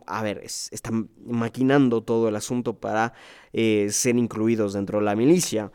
a 0.07 0.23
ver, 0.23 0.43
están 0.43 1.11
maquinando 1.25 2.03
todo 2.03 2.29
el 2.29 2.37
asunto 2.37 2.81
para 2.81 3.13
eh, 3.53 3.89
ser 3.91 4.17
incluidos 4.17 4.73
dentro 4.73 4.99
de 4.99 5.05
la 5.05 5.17
milicia. 5.17 5.71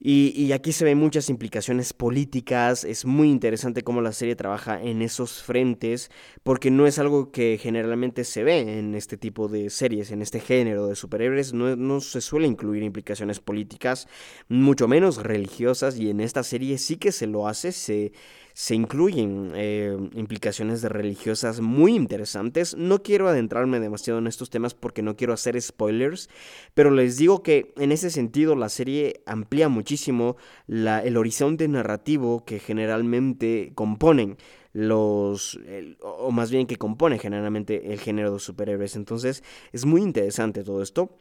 Y, 0.00 0.52
aquí 0.52 0.70
se 0.70 0.84
ven 0.84 0.96
muchas 0.96 1.28
implicaciones 1.28 1.92
políticas, 1.92 2.84
es 2.84 3.04
muy 3.04 3.28
interesante 3.30 3.82
cómo 3.82 4.00
la 4.00 4.12
serie 4.12 4.36
trabaja 4.36 4.80
en 4.80 5.02
esos 5.02 5.42
frentes, 5.42 6.12
porque 6.44 6.70
no 6.70 6.86
es 6.86 7.00
algo 7.00 7.32
que 7.32 7.58
generalmente 7.60 8.22
se 8.22 8.44
ve 8.44 8.78
en 8.78 8.94
este 8.94 9.16
tipo 9.16 9.48
de 9.48 9.70
series, 9.70 10.12
en 10.12 10.22
este 10.22 10.38
género 10.38 10.86
de 10.86 10.94
superhéroes, 10.94 11.52
no, 11.52 11.74
no 11.74 12.00
se 12.00 12.20
suele 12.20 12.46
incluir 12.46 12.84
implicaciones 12.84 13.40
políticas, 13.40 14.06
mucho 14.48 14.86
menos 14.86 15.20
religiosas, 15.20 15.98
y 15.98 16.10
en 16.10 16.20
esta 16.20 16.44
serie 16.44 16.78
sí 16.78 16.96
que 16.96 17.10
se 17.10 17.26
lo 17.26 17.48
hace, 17.48 17.72
se, 17.72 18.12
se 18.58 18.74
incluyen 18.74 19.52
eh, 19.54 19.96
implicaciones 20.14 20.82
de 20.82 20.88
religiosas 20.88 21.60
muy 21.60 21.94
interesantes. 21.94 22.76
No 22.76 23.04
quiero 23.04 23.28
adentrarme 23.28 23.78
demasiado 23.78 24.18
en 24.18 24.26
estos 24.26 24.50
temas 24.50 24.74
porque 24.74 25.00
no 25.00 25.14
quiero 25.14 25.32
hacer 25.32 25.62
spoilers, 25.62 26.28
pero 26.74 26.90
les 26.90 27.16
digo 27.18 27.44
que 27.44 27.72
en 27.76 27.92
ese 27.92 28.10
sentido 28.10 28.56
la 28.56 28.68
serie 28.68 29.22
amplía 29.26 29.68
muchísimo 29.68 30.36
el 30.66 31.16
horizonte 31.16 31.68
narrativo 31.68 32.44
que 32.44 32.58
generalmente 32.58 33.70
componen 33.76 34.38
los, 34.72 35.60
o 36.00 36.32
más 36.32 36.50
bien 36.50 36.66
que 36.66 36.74
compone 36.74 37.20
generalmente 37.20 37.92
el 37.92 38.00
género 38.00 38.32
de 38.32 38.40
superhéroes. 38.40 38.96
Entonces 38.96 39.44
es 39.70 39.86
muy 39.86 40.02
interesante 40.02 40.64
todo 40.64 40.82
esto. 40.82 41.16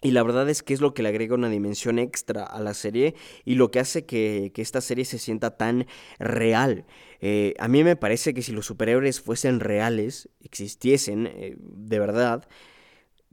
Y 0.00 0.12
la 0.12 0.22
verdad 0.22 0.48
es 0.48 0.62
que 0.62 0.74
es 0.74 0.80
lo 0.80 0.94
que 0.94 1.02
le 1.02 1.08
agrega 1.08 1.34
una 1.34 1.48
dimensión 1.48 1.98
extra 1.98 2.44
a 2.44 2.60
la 2.60 2.72
serie 2.72 3.16
y 3.44 3.56
lo 3.56 3.72
que 3.72 3.80
hace 3.80 4.06
que, 4.06 4.52
esta 4.54 4.80
serie 4.80 5.04
se 5.04 5.18
sienta 5.18 5.56
tan 5.56 5.86
real. 6.20 6.84
Eh, 7.20 7.54
a 7.58 7.66
mí 7.66 7.82
me 7.82 7.96
parece 7.96 8.32
que 8.32 8.42
si 8.42 8.52
los 8.52 8.66
superhéroes 8.66 9.20
fuesen 9.20 9.58
reales, 9.58 10.28
existiesen 10.40 11.26
eh, 11.26 11.56
de 11.58 11.98
verdad, 11.98 12.48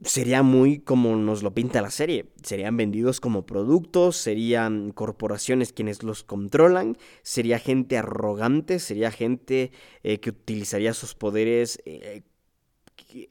sería 0.02 0.42
muy 0.42 0.80
como 0.80 1.14
nos 1.14 1.44
lo 1.44 1.54
pinta 1.54 1.80
la 1.82 1.90
serie. 1.92 2.32
Serían 2.42 2.76
vendidos 2.76 3.20
como 3.20 3.46
productos, 3.46 4.16
serían 4.16 4.90
corporaciones 4.90 5.72
quienes 5.72 6.02
los 6.02 6.24
controlan, 6.24 6.98
sería 7.22 7.60
gente 7.60 7.96
arrogante, 7.96 8.80
sería 8.80 9.12
gente 9.12 9.70
eh, 10.02 10.18
que 10.18 10.30
utilizaría 10.30 10.94
sus 10.94 11.14
poderes 11.14 11.78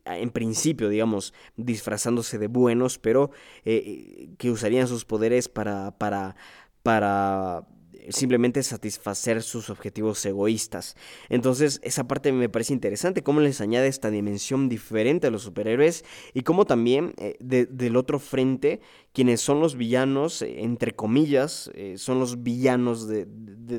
en 0.06 0.30
principio, 0.32 0.90
digamos, 0.90 1.34
disfrazándose 1.56 2.38
de 2.38 2.48
buenos, 2.48 2.98
pero 3.00 3.32
eh, 3.66 4.30
que 4.38 4.52
usarían 4.52 4.88
sus 4.88 5.06
poderes 5.06 5.50
para, 5.50 5.98
para, 5.98 6.36
para 6.84 7.66
simplemente 8.10 8.64
satisfacer 8.64 9.42
sus 9.44 9.70
objetivos 9.70 10.26
egoístas. 10.26 10.96
Entonces, 11.30 11.80
esa 11.84 12.08
parte 12.08 12.32
me 12.32 12.50
parece 12.50 12.74
interesante, 12.74 13.24
cómo 13.24 13.40
les 13.40 13.62
añade 13.62 13.88
esta 13.88 14.10
dimensión 14.10 14.70
diferente 14.70 15.28
a 15.28 15.32
los 15.32 15.44
superhéroes 15.44 16.06
y 16.34 16.42
cómo 16.42 16.66
también 16.66 17.14
eh, 17.18 17.36
del 17.40 17.96
otro 17.96 18.20
frente, 18.20 18.82
quienes 19.14 19.42
son 19.42 19.60
los 19.60 19.76
villanos, 19.76 20.42
eh, 20.42 20.64
entre 20.64 20.96
comillas, 20.96 21.72
eh, 21.74 21.98
son 21.98 22.20
los 22.20 22.44
villanos 22.44 23.08
de, 23.08 23.28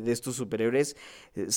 estos 0.06 0.36
superhéroes, 0.36 0.96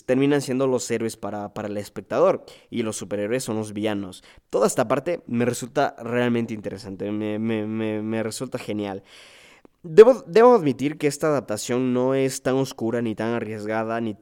terminan 0.05 0.41
siendo 0.41 0.67
los 0.67 0.89
héroes 0.91 1.17
para, 1.17 1.53
para 1.53 1.67
el 1.67 1.77
espectador 1.77 2.45
y 2.69 2.83
los 2.83 2.97
superhéroes 2.97 3.43
son 3.43 3.57
los 3.57 3.73
villanos. 3.73 4.23
Toda 4.49 4.67
esta 4.67 4.87
parte 4.87 5.21
me 5.27 5.45
resulta 5.45 5.95
realmente 5.99 6.53
interesante, 6.53 7.11
me, 7.11 7.39
me, 7.39 7.65
me 7.65 8.23
resulta 8.23 8.57
genial. 8.57 9.03
Debo, 9.81 10.25
admitir 10.53 10.97
que 10.97 11.07
esta 11.07 11.27
adaptación 11.27 11.93
no 11.93 12.13
es 12.13 12.41
tan 12.41 12.55
oscura, 12.55 13.01
ni 13.01 13.15
tan 13.15 13.29
arriesgada, 13.29 14.01
ni, 14.01 14.13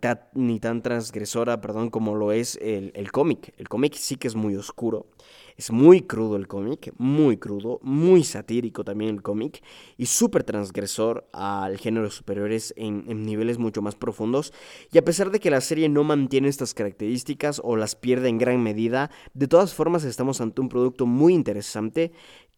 tan 0.60 0.84
transgresora, 0.84 1.62
perdón, 1.62 1.90
como 1.90 2.14
lo 2.14 2.32
es 2.32 2.60
el, 2.62 3.12
cómic. 3.12 3.56
El 3.58 3.68
cómic 3.68 3.96
sí 3.96 4.18
que 4.18 4.28
es 4.28 4.36
muy 4.36 4.56
oscuro, 4.56 5.08
es 5.56 5.72
muy 5.72 6.02
crudo 6.02 6.36
el 6.36 6.48
cómic, 6.48 6.94
muy 7.00 7.38
crudo, 7.38 7.80
muy 7.82 8.24
satírico 8.24 8.84
también 8.84 9.16
el 9.16 9.24
cómic, 9.24 9.64
y 9.98 10.06
súper 10.06 10.44
transgresor 10.44 11.28
al 11.34 11.80
género 11.80 12.12
superiores 12.12 12.72
en, 12.78 13.06
en 13.08 13.26
niveles 13.26 13.58
mucho 13.58 13.82
más 13.82 13.96
profundos. 13.96 14.54
Y 14.92 15.00
a 15.00 15.06
pesar 15.06 15.32
de 15.32 15.40
que 15.40 15.50
la 15.50 15.62
serie 15.62 15.90
no 15.90 16.04
mantiene 16.04 16.50
estas 16.50 16.76
características 16.76 17.62
o 17.64 17.78
las 17.78 17.96
pierde 17.96 18.30
en 18.30 18.38
gran 18.38 18.62
medida, 18.62 19.10
de 19.34 19.48
todas 19.48 19.74
formas 19.74 20.04
estamos 20.04 20.40
ante 20.40 20.62
un 20.62 20.70
producto 20.70 21.08
muy 21.08 21.34
interesante 21.34 22.12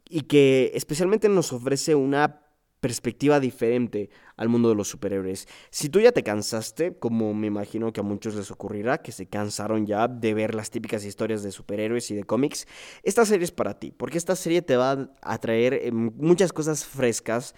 y 0.10 0.24
que 0.24 0.72
especialmente 0.74 1.30
nos 1.30 1.54
ofrece 1.54 1.96
una 1.96 2.49
perspectiva 2.80 3.39
diferente 3.39 4.10
al 4.38 4.50
mundo 4.50 4.70
de 4.70 4.76
los 4.76 4.88
superhéroes. 4.88 5.48
Si 5.70 5.89
tú 5.89 6.00
ya 6.00 6.12
te 6.12 6.24
cansaste, 6.24 6.98
como 6.98 7.34
me 7.34 7.48
imagino 7.48 7.92
que 7.92 8.00
a 8.00 8.04
muchos 8.04 8.36
les 8.36 8.52
ocurrirá, 8.52 9.00
que 9.00 9.12
se 9.12 9.28
cansaron 9.28 9.86
ya 9.86 10.08
de 10.08 10.34
ver 10.34 10.56
las 10.56 10.70
típicas 10.70 11.04
historias 11.06 11.44
de 11.44 11.52
superhéroes 11.52 12.10
y 12.12 12.15
de 12.15 12.24
cómics, 12.24 12.68
esta 13.04 13.26
serie 13.26 13.46
es 13.46 13.52
para 13.52 13.80
ti, 13.80 13.92
porque 13.92 14.18
esta 14.18 14.36
serie 14.36 14.62
te 14.62 14.78
va 14.78 15.12
a 15.22 15.38
traer 15.39 15.74
eh, 15.74 15.92
muchas 15.92 16.54
cosas 16.54 16.86
frescas 16.86 17.54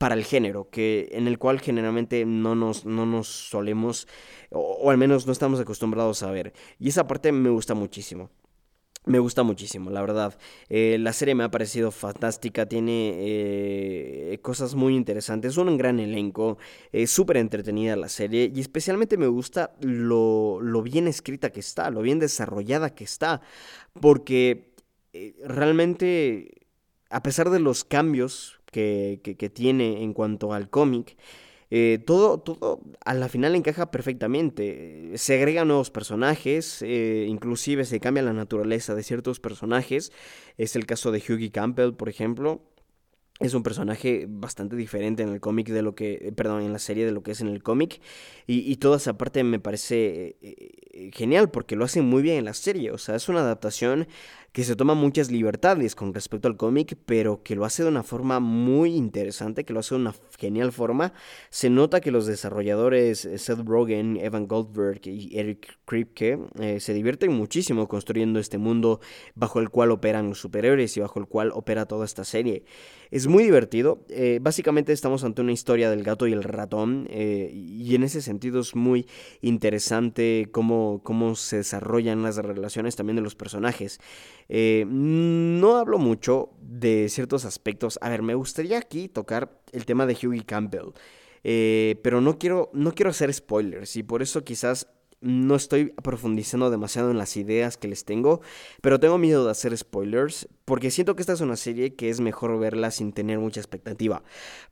para 0.00 0.14
el 0.14 0.24
género, 0.24 0.70
que 0.70 1.10
en 1.12 1.26
el 1.26 1.38
cual 1.38 1.60
generalmente 1.60 2.24
no 2.24 2.54
nos, 2.54 2.86
no 2.86 3.04
nos 3.04 3.26
solemos, 3.26 4.08
o, 4.50 4.90
al 4.90 4.96
menos 4.96 5.26
no 5.26 5.32
estamos 5.32 5.60
acostumbrados 5.60 6.22
a 6.22 6.30
ver. 6.30 6.54
Y 6.78 6.88
esa 6.88 7.06
parte 7.06 7.32
me 7.32 7.50
gusta 7.50 7.74
muchísimo. 7.74 8.30
Me 9.06 9.18
gusta 9.18 9.42
muchísimo, 9.42 9.88
la 9.88 10.02
verdad. 10.02 10.38
Eh, 10.68 10.98
la 11.00 11.14
serie 11.14 11.34
me 11.34 11.42
ha 11.44 11.50
parecido 11.50 11.90
fantástica, 11.90 12.66
tiene 12.66 13.14
eh, 13.16 14.38
cosas 14.42 14.74
muy 14.74 14.94
interesantes, 14.94 15.56
un 15.56 15.78
gran 15.78 15.98
elenco, 16.00 16.58
es 16.92 17.10
súper 17.10 17.38
entretenida 17.38 17.96
la 17.96 18.10
serie 18.10 18.52
y 18.54 18.60
especialmente 18.60 19.16
me 19.16 19.26
gusta 19.26 19.72
lo, 19.80 20.60
lo, 20.60 20.82
bien 20.82 21.08
escrita 21.08 21.50
que 21.50 21.60
está, 21.60 21.90
lo 21.90 22.02
bien 22.02 22.18
desarrollada 22.18 22.94
que 22.94 23.04
está, 23.04 23.40
porque 24.00 24.74
eh, 25.14 25.34
realmente, 25.46 26.66
a 27.08 27.22
pesar 27.22 27.48
de 27.48 27.60
los 27.60 27.84
cambios 27.84 28.60
que, 28.70 29.20
que, 29.24 29.34
que 29.34 29.48
tiene 29.48 30.02
en 30.02 30.12
cuanto 30.12 30.52
al 30.52 30.68
cómic, 30.68 31.16
eh, 31.70 32.02
todo, 32.04 32.40
todo 32.40 32.80
a 33.04 33.14
la 33.14 33.28
final 33.28 33.54
encaja 33.54 33.90
perfectamente. 33.90 35.12
Se 35.14 35.34
agregan 35.34 35.68
nuevos 35.68 35.90
personajes, 35.90 36.82
eh, 36.82 37.26
inclusive 37.28 37.84
se 37.84 38.00
cambia 38.00 38.22
la 38.22 38.32
naturaleza 38.32 38.94
de 38.94 39.02
ciertos 39.04 39.40
personajes. 39.40 40.12
Es 40.58 40.74
el 40.74 40.86
caso 40.86 41.12
de 41.12 41.20
Hughie 41.20 41.52
Campbell, 41.52 41.94
por 41.94 42.08
ejemplo. 42.08 42.66
es 43.40 43.54
un 43.54 43.62
personaje 43.62 44.26
bastante 44.28 44.76
diferente 44.76 45.22
en 45.22 45.30
el 45.30 45.40
cómic 45.40 45.68
de 45.68 45.80
lo 45.82 45.94
que, 45.94 46.12
eh, 46.20 46.32
perdón, 46.32 46.62
en 46.62 46.72
la 46.74 46.78
serie 46.78 47.06
de 47.06 47.12
lo 47.12 47.22
que 47.22 47.30
es 47.32 47.40
en 47.40 47.48
el 47.48 47.62
cómic. 47.62 48.00
Y, 48.46 48.70
y, 48.70 48.76
toda 48.76 48.98
esa 48.98 49.16
parte 49.16 49.42
me 49.44 49.58
parece 49.58 50.36
eh, 50.42 51.10
genial 51.14 51.50
porque 51.50 51.76
lo 51.76 51.84
hace 51.84 52.02
muy 52.02 52.22
bien 52.22 52.38
en 52.38 52.44
la 52.44 52.54
serie. 52.54 52.90
O 52.90 52.98
sea, 52.98 53.14
es 53.16 53.28
una 53.30 53.40
adaptación 53.40 54.08
que 54.52 54.64
se 54.64 54.74
toma 54.74 54.94
muchas 54.94 55.30
libertades 55.30 55.94
con 55.94 56.12
respecto 56.12 56.48
al 56.48 56.56
cómic, 56.56 56.96
pero 57.06 57.42
que 57.42 57.54
lo 57.54 57.64
hace 57.64 57.84
de 57.84 57.88
una 57.88 58.02
forma 58.02 58.40
muy 58.40 58.96
interesante, 58.96 59.64
que 59.64 59.72
lo 59.72 59.80
hace 59.80 59.94
de 59.94 60.00
una 60.00 60.14
genial 60.38 60.72
forma. 60.72 61.12
Se 61.50 61.70
nota 61.70 62.00
que 62.00 62.10
los 62.10 62.26
desarrolladores 62.26 63.24
eh, 63.24 63.38
Seth 63.38 63.60
Rogen, 63.64 64.16
Evan 64.16 64.48
Goldberg 64.48 65.06
y 65.06 65.38
Eric 65.38 65.78
Kripke 65.84 66.38
eh, 66.58 66.80
se 66.80 66.94
divierten 66.94 67.32
muchísimo 67.32 67.86
construyendo 67.86 68.40
este 68.40 68.58
mundo 68.58 69.00
bajo 69.34 69.60
el 69.60 69.70
cual 69.70 69.92
operan 69.92 70.28
los 70.28 70.40
superhéroes 70.40 70.96
y 70.96 71.00
bajo 71.00 71.20
el 71.20 71.26
cual 71.26 71.52
opera 71.54 71.86
toda 71.86 72.04
esta 72.04 72.24
serie. 72.24 72.64
Es 73.12 73.26
muy 73.26 73.44
divertido. 73.44 74.04
Eh, 74.08 74.38
básicamente 74.40 74.92
estamos 74.92 75.22
ante 75.24 75.42
una 75.42 75.52
historia 75.52 75.90
del 75.90 76.02
gato 76.02 76.26
y 76.26 76.32
el 76.32 76.44
ratón 76.44 77.08
y 77.10 77.94
en 77.94 78.02
ese 78.02 78.22
sentido 78.22 78.60
es 78.60 78.74
muy 78.74 79.06
interesante 79.40 80.48
cómo, 80.52 81.00
cómo 81.02 81.34
se 81.34 81.56
desarrollan 81.56 82.22
las 82.22 82.36
relaciones 82.36 82.96
también 82.96 83.16
de 83.16 83.22
los 83.22 83.34
personajes. 83.34 84.00
Eh, 84.48 84.84
no 84.88 85.76
hablo 85.76 85.98
mucho 85.98 86.50
de 86.60 87.08
ciertos 87.08 87.44
aspectos. 87.44 87.98
A 88.02 88.08
ver, 88.08 88.22
me 88.22 88.34
gustaría 88.34 88.78
aquí 88.78 89.08
tocar 89.08 89.60
el 89.72 89.84
tema 89.84 90.06
de 90.06 90.14
Hughie 90.14 90.44
Campbell. 90.44 90.92
Eh, 91.42 91.98
pero 92.02 92.20
no 92.20 92.38
quiero, 92.38 92.70
no 92.74 92.94
quiero 92.94 93.10
hacer 93.10 93.32
spoilers 93.32 93.96
y 93.96 94.02
por 94.02 94.20
eso 94.20 94.44
quizás 94.44 94.88
no 95.20 95.54
estoy 95.54 95.86
profundizando 96.02 96.70
demasiado 96.70 97.10
en 97.10 97.18
las 97.18 97.36
ideas 97.36 97.76
que 97.76 97.88
les 97.88 98.04
tengo, 98.04 98.40
pero 98.80 98.98
tengo 99.00 99.18
miedo 99.18 99.44
de 99.44 99.50
hacer 99.50 99.76
spoilers 99.76 100.48
porque 100.64 100.90
siento 100.90 101.14
que 101.14 101.22
esta 101.22 101.34
es 101.34 101.40
una 101.40 101.56
serie 101.56 101.94
que 101.94 102.08
es 102.08 102.20
mejor 102.20 102.58
verla 102.58 102.90
sin 102.90 103.12
tener 103.12 103.38
mucha 103.38 103.60
expectativa. 103.60 104.22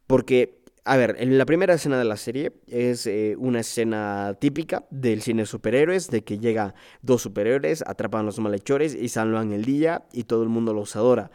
Porque 0.06 0.57
a 0.88 0.96
ver, 0.96 1.16
en 1.18 1.36
la 1.36 1.44
primera 1.44 1.74
escena 1.74 1.98
de 1.98 2.06
la 2.06 2.16
serie 2.16 2.52
es 2.66 3.06
eh, 3.06 3.36
una 3.38 3.60
escena 3.60 4.38
típica 4.40 4.86
del 4.90 5.20
cine 5.20 5.44
superhéroes, 5.44 6.08
de 6.08 6.24
que 6.24 6.38
llega 6.38 6.74
dos 7.02 7.20
superhéroes, 7.20 7.84
atrapan 7.86 8.22
a 8.22 8.24
los 8.24 8.38
malhechores 8.38 8.94
y 8.94 9.10
salvan 9.10 9.52
el 9.52 9.66
día 9.66 10.06
y 10.14 10.24
todo 10.24 10.42
el 10.42 10.48
mundo 10.48 10.72
los 10.72 10.96
adora. 10.96 11.30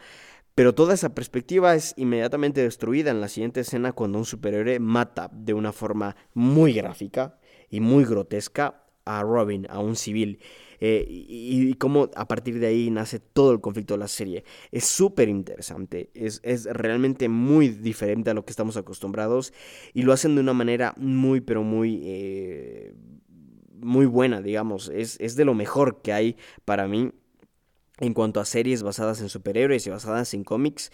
Pero 0.56 0.74
toda 0.74 0.94
esa 0.94 1.14
perspectiva 1.14 1.76
es 1.76 1.94
inmediatamente 1.96 2.62
destruida 2.62 3.12
en 3.12 3.20
la 3.20 3.28
siguiente 3.28 3.60
escena 3.60 3.92
cuando 3.92 4.18
un 4.18 4.24
superhéroe 4.24 4.80
mata 4.80 5.30
de 5.32 5.54
una 5.54 5.72
forma 5.72 6.16
muy 6.32 6.72
gráfica 6.72 7.38
y 7.70 7.78
muy 7.78 8.04
grotesca 8.04 8.82
a 9.04 9.22
Robin, 9.22 9.68
a 9.70 9.78
un 9.78 9.94
civil. 9.94 10.40
Eh, 10.80 11.04
y, 11.08 11.74
cómo 11.74 12.10
a 12.14 12.28
partir 12.28 12.58
de 12.58 12.66
ahí 12.66 12.90
nace 12.90 13.20
todo 13.20 13.52
el 13.52 13.60
conflicto 13.60 13.94
de 13.94 13.98
la 13.98 14.08
serie. 14.08 14.44
Es 14.70 14.84
súper 14.84 15.28
interesante, 15.28 16.10
es, 16.14 16.40
realmente 16.64 17.28
muy 17.28 17.68
diferente 17.68 18.30
a 18.30 18.34
lo 18.34 18.44
que 18.44 18.52
estamos 18.52 18.76
acostumbrados 18.76 19.52
y 19.92 20.02
lo 20.02 20.12
hacen 20.12 20.34
de 20.34 20.40
una 20.40 20.52
manera 20.52 20.94
muy, 20.96 21.40
pero 21.40 21.62
muy... 21.62 22.00
Eh, 22.04 22.94
muy 23.76 24.06
buena, 24.06 24.40
digamos, 24.40 24.88
es, 24.88 25.20
es 25.20 25.36
de 25.36 25.44
lo 25.44 25.52
mejor 25.52 26.00
que 26.00 26.14
hay 26.14 26.36
para 26.64 26.88
mí 26.88 27.12
en 28.00 28.12
cuanto 28.12 28.40
a 28.40 28.44
series 28.44 28.82
basadas 28.82 29.20
en 29.20 29.28
superhéroes 29.28 29.86
y 29.86 29.90
basadas 29.90 30.34
en 30.34 30.42
cómics, 30.42 30.90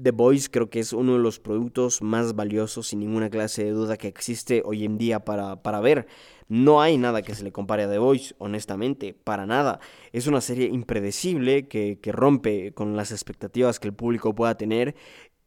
The 0.00 0.12
Boys 0.12 0.48
creo 0.48 0.70
que 0.70 0.78
es 0.78 0.92
uno 0.92 1.14
de 1.14 1.18
los 1.18 1.40
productos 1.40 2.02
más 2.02 2.36
valiosos 2.36 2.88
sin 2.88 3.00
ninguna 3.00 3.30
clase 3.30 3.64
de 3.64 3.70
duda 3.70 3.96
que 3.96 4.06
existe 4.06 4.62
hoy 4.64 4.84
en 4.84 4.96
día 4.96 5.24
para, 5.24 5.62
para 5.62 5.80
ver. 5.80 6.06
No 6.48 6.80
hay 6.80 6.98
nada 6.98 7.22
que 7.22 7.34
se 7.34 7.42
le 7.42 7.50
compare 7.50 7.82
a 7.82 7.90
The 7.90 7.98
Voice, 7.98 8.36
honestamente, 8.38 9.12
para 9.12 9.46
nada. 9.46 9.80
Es 10.12 10.28
una 10.28 10.40
serie 10.40 10.68
impredecible 10.68 11.66
que, 11.66 11.98
que 12.00 12.12
rompe 12.12 12.72
con 12.72 12.96
las 12.96 13.10
expectativas 13.10 13.80
que 13.80 13.88
el 13.88 13.94
público 13.94 14.34
pueda 14.34 14.56
tener 14.56 14.94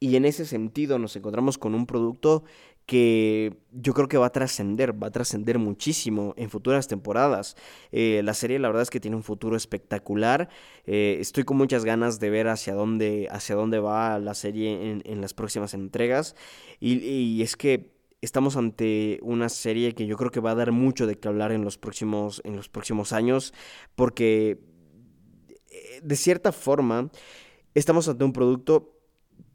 y 0.01 0.15
en 0.15 0.25
ese 0.25 0.45
sentido 0.45 0.97
nos 0.97 1.15
encontramos 1.15 1.57
con 1.57 1.75
un 1.75 1.85
producto 1.85 2.43
que 2.89 3.55
yo 3.71 3.93
creo 3.93 4.07
que 4.07 4.17
va 4.17 4.25
a 4.25 4.31
trascender, 4.31 4.99
va 4.99 5.09
a 5.09 5.11
trascender 5.11 5.59
muchísimo 5.59 6.33
en 6.37 6.49
futuras 6.49 6.87
temporadas. 6.87 7.55
Eh, 7.91 8.21
la 8.23 8.33
serie 8.33 8.57
la 8.57 8.67
verdad 8.67 8.81
es 8.81 8.89
que 8.89 8.99
tiene 8.99 9.15
un 9.15 9.21
futuro 9.21 9.55
espectacular. 9.55 10.49
Eh, 10.85 11.17
estoy 11.19 11.43
con 11.43 11.57
muchas 11.57 11.85
ganas 11.85 12.19
de 12.19 12.31
ver 12.31 12.47
hacia 12.47 12.73
dónde, 12.73 13.27
hacia 13.29 13.53
dónde 13.53 13.77
va 13.77 14.17
la 14.17 14.33
serie 14.33 15.03
en, 15.05 15.21
las 15.21 15.35
próximas 15.35 15.75
entregas. 15.75 16.35
Y, 16.79 17.43
es 17.43 17.55
que 17.55 17.93
estamos 18.21 18.57
ante 18.57 19.19
una 19.21 19.49
serie 19.49 19.93
que 19.93 20.07
yo 20.07 20.17
creo 20.17 20.31
que 20.31 20.39
va 20.39 20.49
a 20.49 20.55
dar 20.55 20.71
mucho 20.71 21.05
de 21.05 21.13
qué 21.13 21.27
hablar 21.27 21.51
en 21.51 21.63
los 21.63 21.77
próximos, 21.77 22.41
en 22.43 22.55
los 22.55 22.69
próximos 22.69 23.13
años. 23.13 23.53
Porque 23.95 24.61
eh, 25.69 25.99
de 26.01 26.15
cierta 26.15 26.51
forma 26.51 27.11
estamos 27.75 28.09
ante 28.09 28.23
un 28.23 28.33
producto 28.33 28.98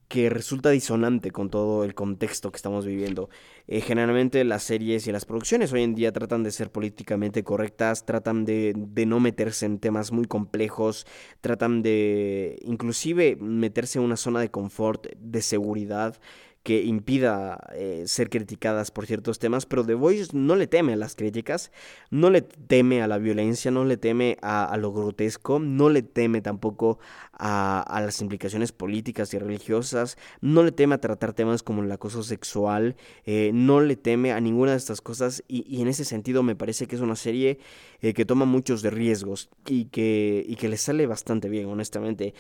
que 0.09 0.31
resulta 0.31 0.71
disonante 0.71 1.31
con 1.31 1.51
todo 1.51 1.85
el 1.85 1.95
contexto 1.95 2.51
que 2.51 2.57
estamos 2.57 2.87
viviendo. 2.87 3.31
Eh, 3.67 3.81
generalmente 3.81 4.45
las 4.45 4.63
series 4.63 5.07
y 5.07 5.13
las 5.13 5.25
producciones 5.25 5.73
hoy 5.73 5.83
en 5.83 5.95
día 5.95 6.13
tratan 6.13 6.43
de 6.43 6.51
ser 6.51 6.71
políticamente 6.71 7.43
correctas, 7.45 8.05
tratan 8.05 8.45
de, 8.45 8.75
de, 8.77 9.07
no 9.07 9.21
meterse 9.21 9.67
en 9.67 9.79
temas 9.79 10.13
muy 10.13 10.27
complejos, 10.27 11.07
tratan 11.41 11.83
de 11.83 12.59
inclusive 12.63 13.37
meterse 13.37 13.99
en 13.99 14.05
una 14.05 14.17
zona 14.17 14.41
de 14.41 14.51
confort, 14.51 15.07
de 15.19 15.43
seguridad 15.43 16.21
que 16.65 16.83
impida 16.83 17.59
eh, 17.75 18.05
ser 18.07 18.31
criticadas 18.31 18.91
por 18.91 19.05
ciertos 19.05 19.39
temas, 19.39 19.67
pero 19.67 19.85
The 19.85 19.93
Voice 19.93 20.31
no 20.33 20.57
le 20.57 20.67
teme 20.67 20.95
a 20.95 20.97
las 20.97 21.15
críticas, 21.15 21.71
no 22.11 22.31
le 22.31 22.41
teme 22.41 23.03
a 23.03 23.07
la 23.07 23.19
violencia, 23.19 23.71
no 23.71 23.85
le 23.85 23.99
teme 23.99 24.39
a, 24.41 24.75
lo 24.79 24.91
grotesco, 24.91 25.59
no 25.59 25.91
le 25.91 26.03
teme 26.03 26.41
tampoco 26.41 26.99
a, 27.35 28.01
las 28.03 28.23
implicaciones 28.23 28.73
políticas 28.73 29.35
y 29.35 29.39
religiosas, 29.39 30.17
no 30.41 30.63
le 30.63 30.73
teme 30.73 30.95
a 30.95 31.03
tratar 31.03 31.35
temas 31.35 31.63
como 31.63 31.83
el 31.83 31.93
acoso 31.93 32.23
sexual, 32.23 32.97
eh, 33.27 33.51
no 33.53 33.83
le 33.83 33.97
teme 33.97 34.33
a 34.33 34.41
ninguna 34.41 34.71
de 34.71 34.79
estas 34.79 35.03
cosas 35.03 35.45
y, 35.47 35.83
en 35.83 35.89
ese 35.89 36.07
sentido 36.07 36.43
me 36.43 36.57
parece 36.57 36.87
que 36.87 36.97
es 36.97 37.03
una 37.03 37.17
serie 37.17 37.59
eh, 38.01 38.15
que 38.15 38.25
toma 38.25 38.47
muchos 38.47 38.81
de 38.81 38.89
riesgos 38.89 39.51
y 39.69 39.85
que, 39.87 40.43
y 40.49 40.57
que 40.57 40.71
le 40.71 40.79
sale 40.79 41.07
bastante 41.07 41.51
bien, 41.51 41.67
honestamente. 41.67 42.33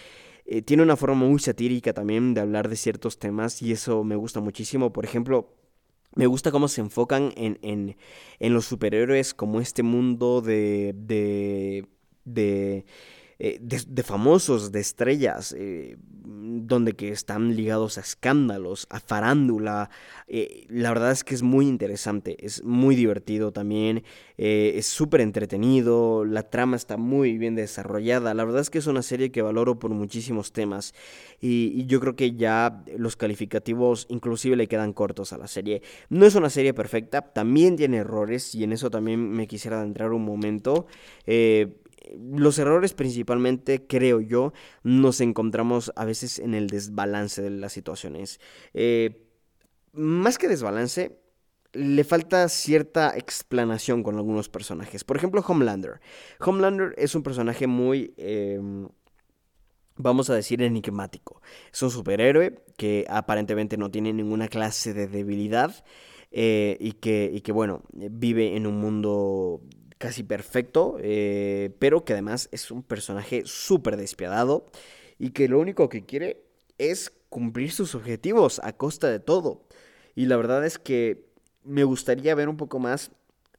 Eh, 0.46 0.62
tiene 0.62 0.82
una 0.82 0.96
forma 0.96 1.16
muy 1.26 1.38
satírica 1.38 1.92
también 1.92 2.34
de 2.34 2.40
hablar 2.40 2.68
de 2.68 2.76
ciertos 2.76 3.18
temas 3.18 3.62
y 3.62 3.72
eso 3.72 4.04
me 4.04 4.16
gusta 4.16 4.40
muchísimo. 4.40 4.92
Por 4.92 5.04
ejemplo, 5.04 5.54
me 6.14 6.26
gusta 6.26 6.50
cómo 6.50 6.68
se 6.68 6.80
enfocan 6.80 7.32
en, 7.36 7.58
en, 7.62 7.96
en 8.38 8.54
los 8.54 8.66
superhéroes 8.66 9.34
como 9.34 9.60
este 9.60 9.82
mundo 9.82 10.42
de, 10.42 10.94
de, 10.96 11.86
de 12.24 12.84
eh, 13.46 13.58
de, 13.60 14.02
famosos, 14.02 14.72
de 14.72 14.80
estrellas, 14.80 15.54
eh, 15.58 15.98
donde 16.24 16.94
que 16.94 17.10
están 17.10 17.54
ligados 17.54 17.98
a 17.98 18.00
escándalos, 18.00 18.86
a 18.88 19.00
farándula. 19.00 19.90
Eh, 20.28 20.64
la 20.70 20.88
verdad 20.88 21.10
es 21.10 21.24
que 21.24 21.34
es 21.34 21.42
muy 21.42 21.68
interesante, 21.68 22.42
es 22.42 22.64
muy 22.64 22.96
divertido 22.96 23.52
también, 23.52 24.02
es 24.38 24.86
súper 24.86 25.20
entretenido, 25.20 26.24
la 26.24 26.44
trama 26.44 26.76
está 26.76 26.96
muy 26.96 27.36
bien 27.36 27.54
desarrollada. 27.54 28.32
La 28.32 28.46
verdad 28.46 28.62
es 28.62 28.70
que 28.70 28.78
es 28.78 28.86
una 28.86 29.02
serie 29.02 29.30
que 29.30 29.42
valoro 29.42 29.78
por 29.78 29.90
muchísimos 29.90 30.54
temas 30.54 30.94
y, 31.38 31.70
y 31.76 31.84
yo 31.84 32.00
creo 32.00 32.16
que 32.16 32.32
ya 32.32 32.82
los 32.96 33.14
calificativos 33.14 34.06
inclusive 34.08 34.56
le 34.56 34.68
quedan 34.68 34.94
cortos 34.94 35.34
a 35.34 35.38
la 35.38 35.48
serie. 35.48 35.82
No 36.08 36.24
es 36.24 36.34
una 36.34 36.48
serie 36.48 36.72
perfecta, 36.72 37.20
también 37.20 37.76
tiene 37.76 37.98
errores 37.98 38.54
y 38.54 38.64
en 38.64 38.72
eso 38.72 38.88
también 38.88 39.32
me 39.32 39.46
quisiera 39.46 39.80
adentrar 39.80 40.12
un 40.14 40.24
momento 40.24 40.86
los 42.16 42.58
errores 42.58 42.94
principalmente, 42.94 43.86
creo 43.86 44.20
yo, 44.20 44.52
nos 44.82 45.20
encontramos 45.20 45.92
a 45.96 46.04
veces 46.04 46.38
en 46.38 46.54
el 46.54 46.68
desbalance 46.68 47.42
de 47.42 47.50
las 47.50 47.72
situaciones. 47.72 48.40
Eh, 48.72 49.28
más 49.92 50.38
que 50.38 50.48
desbalance, 50.48 51.18
le 51.72 52.04
falta 52.04 52.48
cierta 52.48 53.16
explanación 53.16 54.02
con 54.02 54.16
algunos 54.16 54.48
personajes. 54.48 55.04
Por 55.04 55.16
ejemplo, 55.16 55.44
Homelander. 55.46 56.00
Homelander 56.40 56.94
es 56.96 57.14
un 57.14 57.22
personaje 57.22 57.66
muy... 57.66 58.14
Em, 58.16 58.88
vamos 59.96 60.30
a 60.30 60.34
decir, 60.34 60.62
enigmático. 60.62 61.40
Es 61.72 61.82
un 61.82 61.90
superhéroe 61.90 62.64
que 62.76 63.06
aparentemente 63.08 63.76
no 63.76 63.90
tiene 63.90 64.12
ninguna 64.12 64.48
clase 64.48 64.92
de 64.92 65.06
debilidad 65.06 65.84
eh, 66.30 66.76
y, 66.80 66.92
que, 66.92 67.30
y 67.32 67.42
que, 67.42 67.52
bueno, 67.52 67.82
vive 67.92 68.56
en 68.56 68.66
un 68.66 68.80
mundo 68.80 69.60
casi 70.04 70.22
perfecto, 70.22 70.98
eh, 71.00 71.74
pero 71.78 72.04
que 72.04 72.12
además 72.12 72.50
es 72.52 72.70
un 72.70 72.82
personaje 72.82 73.40
súper 73.46 73.96
despiadado 73.96 74.66
y 75.18 75.30
que 75.30 75.48
lo 75.48 75.58
único 75.58 75.88
que 75.88 76.04
quiere 76.04 76.44
es 76.76 77.10
cumplir 77.30 77.72
sus 77.72 77.94
objetivos 77.94 78.60
a 78.62 78.74
costa 78.74 79.08
de 79.08 79.18
todo. 79.18 79.64
Y 80.14 80.26
la 80.26 80.36
verdad 80.36 80.62
es 80.66 80.78
que 80.78 81.24
me 81.62 81.84
gustaría 81.84 82.34
ver 82.34 82.50
un 82.50 82.58
poco 82.58 82.78
más 82.78 83.12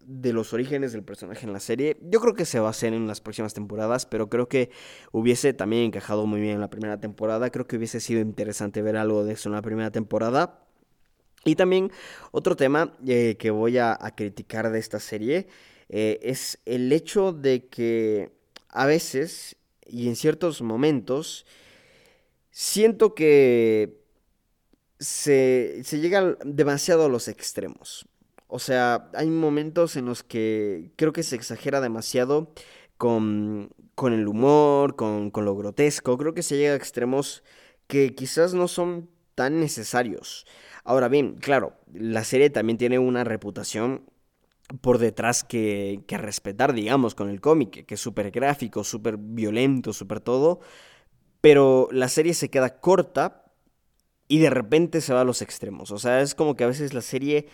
de 0.03 0.33
los 0.33 0.53
orígenes 0.53 0.93
del 0.93 1.01
personaje 1.01 1.47
en 1.47 1.51
la 1.51 1.59
serie. 1.59 1.97
Yo 2.03 2.21
creo 2.21 2.35
que 2.35 2.45
se 2.45 2.59
va 2.59 2.67
a 2.67 2.69
hacer 2.69 2.93
en 2.93 3.07
las 3.07 3.21
próximas 3.21 3.55
temporadas, 3.55 4.05
pero 4.05 4.29
creo 4.29 4.47
que 4.47 4.69
hubiese 5.11 5.51
también 5.51 5.85
encajado 5.85 6.27
muy 6.27 6.41
bien 6.41 6.53
en 6.53 6.61
la 6.61 6.69
primera 6.69 6.99
temporada. 6.99 7.49
Creo 7.49 7.65
que 7.65 7.77
hubiese 7.77 7.99
sido 7.99 8.21
interesante 8.21 8.83
ver 8.83 8.97
algo 8.97 9.23
de 9.23 9.33
eso 9.33 9.49
en 9.49 9.55
la 9.55 9.63
primera 9.63 9.89
temporada. 9.89 10.59
Y 11.43 11.55
también 11.55 11.91
otro 12.31 12.55
tema 12.55 12.93
eh, 13.07 13.35
que 13.39 13.49
voy 13.49 13.79
a 13.79 13.97
criticar 14.15 14.69
de 14.69 14.77
esta 14.77 14.99
serie 14.99 15.47
eh, 15.89 16.19
es 16.21 16.59
el 16.65 16.91
hecho 16.91 17.31
de 17.31 17.67
que 17.67 18.31
a 18.69 18.85
veces 18.85 19.55
y 19.85 20.07
en 20.07 20.15
ciertos 20.15 20.61
momentos 20.61 21.45
siento 22.51 23.13
que 23.15 24.01
se, 24.99 25.81
se 25.83 25.99
llega 25.99 26.37
demasiado 26.43 27.05
a 27.05 27.09
los 27.09 27.27
extremos. 27.27 28.07
O 28.47 28.59
sea, 28.59 29.09
hay 29.13 29.29
momentos 29.29 29.95
en 29.95 30.05
los 30.05 30.23
que 30.23 30.91
creo 30.95 31.13
que 31.13 31.23
se 31.23 31.35
exagera 31.35 31.81
demasiado 31.81 32.53
con, 32.97 33.69
con 33.95 34.13
el 34.13 34.27
humor, 34.27 34.95
con, 34.95 35.31
con 35.31 35.45
lo 35.45 35.55
grotesco. 35.55 36.17
Creo 36.17 36.33
que 36.33 36.43
se 36.43 36.57
llega 36.57 36.73
a 36.73 36.77
extremos 36.77 37.43
que 37.87 38.15
quizás 38.15 38.53
no 38.53 38.67
son 38.67 39.09
tan 39.35 39.59
necesarios. 39.59 40.45
Ahora 40.83 41.07
bien, 41.09 41.35
claro, 41.35 41.73
la 41.93 42.23
serie 42.23 42.49
también 42.49 42.77
tiene 42.77 42.99
una 42.99 43.23
reputación 43.23 44.03
por 44.81 44.97
detrás 44.97 45.43
que, 45.43 46.03
que 46.07 46.17
respetar, 46.17 46.73
digamos, 46.73 47.15
con 47.15 47.29
el 47.29 47.41
cómic, 47.41 47.85
que 47.85 47.93
es 47.95 47.99
súper 47.99 48.31
gráfico, 48.31 48.83
súper 48.83 49.17
violento, 49.17 49.93
súper 49.93 50.19
todo. 50.19 50.59
Pero 51.41 51.87
la 51.91 52.09
serie 52.09 52.33
se 52.33 52.49
queda 52.49 52.79
corta 52.79 53.45
y 54.27 54.39
de 54.39 54.49
repente 54.49 55.01
se 55.01 55.13
va 55.13 55.21
a 55.21 55.25
los 55.25 55.41
extremos. 55.41 55.91
O 55.91 55.99
sea, 55.99 56.21
es 56.21 56.35
como 56.35 56.55
que 56.55 56.63
a 56.63 56.67
veces 56.67 56.93
la 56.93 57.01
serie 57.01 57.47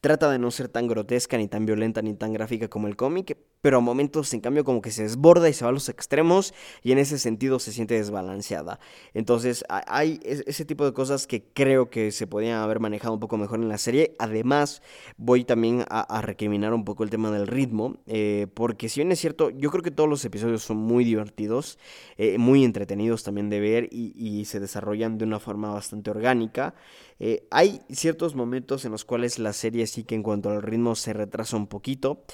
trata 0.00 0.30
de 0.30 0.38
no 0.38 0.50
ser 0.50 0.68
tan 0.68 0.86
grotesca, 0.86 1.36
ni 1.38 1.48
tan 1.48 1.66
violenta, 1.66 2.02
ni 2.02 2.14
tan 2.14 2.32
gráfica 2.32 2.68
como 2.68 2.86
el 2.86 2.96
cómic, 2.96 3.36
pero 3.60 3.78
a 3.78 3.80
momentos 3.80 4.32
en 4.34 4.40
cambio 4.40 4.64
como 4.64 4.82
que 4.82 4.90
se 4.90 5.02
desborda 5.02 5.48
y 5.48 5.52
se 5.52 5.64
va 5.64 5.70
a 5.70 5.72
los 5.72 5.88
extremos 5.88 6.54
y 6.82 6.92
en 6.92 6.98
ese 6.98 7.18
sentido 7.18 7.58
se 7.58 7.72
siente 7.72 7.94
desbalanceada. 7.94 8.78
Entonces 9.14 9.64
hay 9.68 10.20
ese 10.22 10.64
tipo 10.64 10.84
de 10.84 10.92
cosas 10.92 11.26
que 11.26 11.44
creo 11.52 11.90
que 11.90 12.12
se 12.12 12.26
podían 12.26 12.58
haber 12.58 12.80
manejado 12.80 13.14
un 13.14 13.20
poco 13.20 13.36
mejor 13.36 13.60
en 13.60 13.68
la 13.68 13.78
serie. 13.78 14.14
Además 14.18 14.82
voy 15.16 15.44
también 15.44 15.84
a, 15.88 16.20
recriminar 16.22 16.74
un 16.74 16.84
poco 16.84 17.04
el 17.04 17.10
tema 17.10 17.30
del 17.30 17.46
ritmo, 17.46 17.98
eh, 18.06 18.46
porque 18.54 18.88
si 18.88 19.00
bien 19.00 19.12
es 19.12 19.20
cierto, 19.20 19.50
yo 19.50 19.70
creo 19.70 19.82
que 19.82 19.90
todos 19.90 20.08
los 20.08 20.24
episodios 20.24 20.62
son 20.62 20.76
muy 20.76 21.04
divertidos, 21.04 21.78
eh, 22.16 22.38
muy 22.38 22.64
entretenidos 22.64 23.22
también 23.22 23.48
de 23.50 23.60
ver 23.60 23.88
y, 23.90 24.44
se 24.48 24.60
desarrollan 24.60 25.18
de 25.18 25.24
una 25.24 25.40
forma 25.40 25.72
bastante 25.72 26.10
orgánica. 26.10 26.74
Eh, 27.18 27.46
hay 27.50 27.80
ciertos 27.90 28.34
momentos 28.34 28.84
en 28.84 28.92
los 28.92 29.04
cuales 29.04 29.38
la 29.38 29.52
serie 29.52 29.86
sí 29.86 30.04
que 30.04 30.14
en 30.14 30.22
cuanto 30.22 30.50
al 30.50 30.62
ritmo 30.62 30.94
se 30.94 31.12
retrasa 31.12 31.56
un 31.56 31.66
poquito 31.66 32.24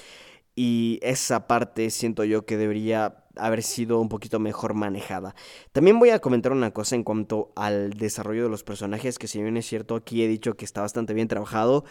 y 0.55 0.99
esa 1.01 1.47
parte 1.47 1.89
siento 1.89 2.23
yo 2.23 2.45
que 2.45 2.57
debería 2.57 3.25
haber 3.35 3.63
sido 3.63 3.99
un 3.99 4.07
poquito 4.09 4.39
mejor 4.39 4.73
manejada. 4.73 5.35
También 5.73 5.99
voy 5.99 6.09
a 6.09 6.19
comentar 6.19 6.53
una 6.53 6.71
cosa 6.71 6.95
en 6.95 7.03
cuanto 7.03 7.51
al 7.55 7.91
desarrollo 7.91 8.43
de 8.43 8.49
los 8.49 8.63
personajes, 8.63 9.19
que 9.19 9.27
si 9.27 9.41
bien 9.41 9.57
es 9.57 9.65
cierto, 9.65 9.95
aquí 9.95 10.23
he 10.23 10.27
dicho 10.27 10.55
que 10.55 10.65
está 10.65 10.81
bastante 10.81 11.13
bien 11.13 11.27
trabajado. 11.27 11.83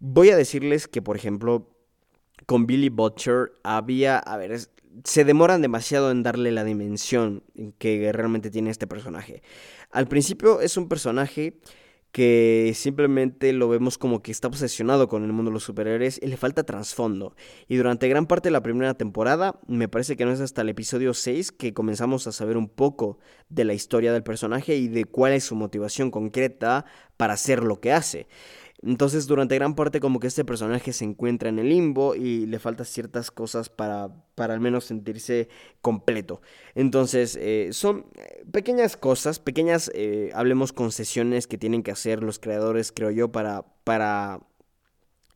Voy 0.00 0.30
a 0.30 0.36
decirles 0.36 0.88
que, 0.88 1.00
por 1.00 1.16
ejemplo, 1.16 1.70
con 2.46 2.66
Billy 2.66 2.88
Butcher 2.88 3.52
había, 3.62 4.18
a 4.18 4.36
ver, 4.36 4.58
se 5.04 5.24
demoran 5.24 5.62
demasiado 5.62 6.10
en 6.10 6.22
darle 6.22 6.50
la 6.50 6.64
dimensión 6.64 7.44
que 7.78 8.10
realmente 8.12 8.50
tiene 8.50 8.70
este 8.70 8.86
personaje. 8.86 9.42
Al 9.90 10.08
principio 10.08 10.60
es 10.60 10.76
un 10.76 10.88
personaje 10.88 11.60
que 12.12 12.72
simplemente 12.74 13.52
lo 13.52 13.68
vemos 13.68 13.98
como 13.98 14.22
que 14.22 14.32
está 14.32 14.48
obsesionado 14.48 15.08
con 15.08 15.24
el 15.24 15.32
mundo 15.32 15.50
de 15.50 15.54
los 15.54 15.64
superhéroes 15.64 16.18
y 16.22 16.26
le 16.26 16.36
falta 16.36 16.64
trasfondo. 16.64 17.34
Y 17.68 17.76
durante 17.76 18.08
gran 18.08 18.26
parte 18.26 18.48
de 18.48 18.52
la 18.52 18.62
primera 18.62 18.94
temporada, 18.94 19.60
me 19.66 19.88
parece 19.88 20.16
que 20.16 20.24
no 20.24 20.32
es 20.32 20.40
hasta 20.40 20.62
el 20.62 20.70
episodio 20.70 21.14
6 21.14 21.52
que 21.52 21.74
comenzamos 21.74 22.26
a 22.26 22.32
saber 22.32 22.56
un 22.56 22.68
poco 22.68 23.18
de 23.48 23.64
la 23.64 23.74
historia 23.74 24.12
del 24.12 24.22
personaje 24.22 24.76
y 24.76 24.88
de 24.88 25.04
cuál 25.04 25.32
es 25.32 25.44
su 25.44 25.54
motivación 25.54 26.10
concreta 26.10 26.86
para 27.16 27.34
hacer 27.34 27.62
lo 27.62 27.80
que 27.80 27.92
hace. 27.92 28.26
Entonces 28.82 29.26
durante 29.26 29.56
gran 29.56 29.74
parte 29.74 30.00
como 30.00 30.20
que 30.20 30.28
este 30.28 30.44
personaje 30.44 30.92
se 30.92 31.04
encuentra 31.04 31.48
en 31.48 31.58
el 31.58 31.68
limbo 31.68 32.14
y 32.14 32.46
le 32.46 32.58
falta 32.58 32.84
ciertas 32.84 33.30
cosas 33.30 33.68
para, 33.68 34.10
para 34.34 34.54
al 34.54 34.60
menos 34.60 34.84
sentirse 34.84 35.48
completo. 35.80 36.40
Entonces 36.74 37.36
eh, 37.40 37.70
son 37.72 38.06
eh, 38.16 38.44
pequeñas 38.52 38.96
cosas, 38.96 39.40
pequeñas, 39.40 39.90
eh, 39.94 40.30
hablemos 40.34 40.72
concesiones 40.72 41.46
que 41.46 41.58
tienen 41.58 41.82
que 41.82 41.90
hacer 41.90 42.22
los 42.22 42.38
creadores, 42.38 42.92
creo 42.92 43.10
yo, 43.10 43.32
para, 43.32 43.64
para 43.82 44.40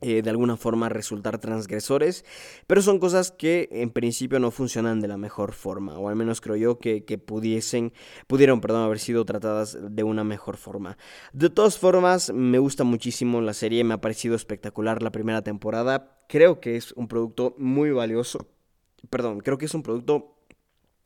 eh, 0.03 0.21
de 0.21 0.29
alguna 0.29 0.57
forma 0.57 0.89
resultar 0.89 1.39
transgresores, 1.39 2.25
pero 2.67 2.81
son 2.81 2.99
cosas 2.99 3.31
que 3.31 3.69
en 3.71 3.89
principio 3.89 4.39
no 4.39 4.51
funcionan 4.51 4.99
de 4.99 5.07
la 5.07 5.17
mejor 5.17 5.53
forma, 5.53 5.97
o 5.97 6.09
al 6.09 6.15
menos 6.15 6.41
creo 6.41 6.55
yo 6.55 6.79
que, 6.79 7.01
pudiesen, 7.17 7.93
pudieron, 8.27 8.61
perdón, 8.61 8.83
haber 8.83 8.99
sido 8.99 9.25
tratadas 9.25 9.77
de 9.81 10.03
una 10.03 10.23
mejor 10.23 10.57
forma. 10.57 10.97
De 11.31 11.49
todas 11.49 11.77
formas, 11.77 12.31
me 12.33 12.59
gusta 12.59 12.83
muchísimo 12.83 13.41
la 13.41 13.53
serie, 13.53 13.83
me 13.83 13.93
ha 13.93 14.01
parecido 14.01 14.35
espectacular 14.35 15.01
la 15.01 15.11
primera 15.11 15.41
temporada, 15.41 16.19
creo 16.27 16.59
que 16.59 16.75
es 16.75 16.91
un 16.93 17.07
producto 17.07 17.55
muy 17.57 17.91
valioso, 17.91 18.47
perdón, 19.09 19.39
creo 19.39 19.57
que 19.57 19.65
es 19.65 19.73
un 19.73 19.83
producto 19.83 20.33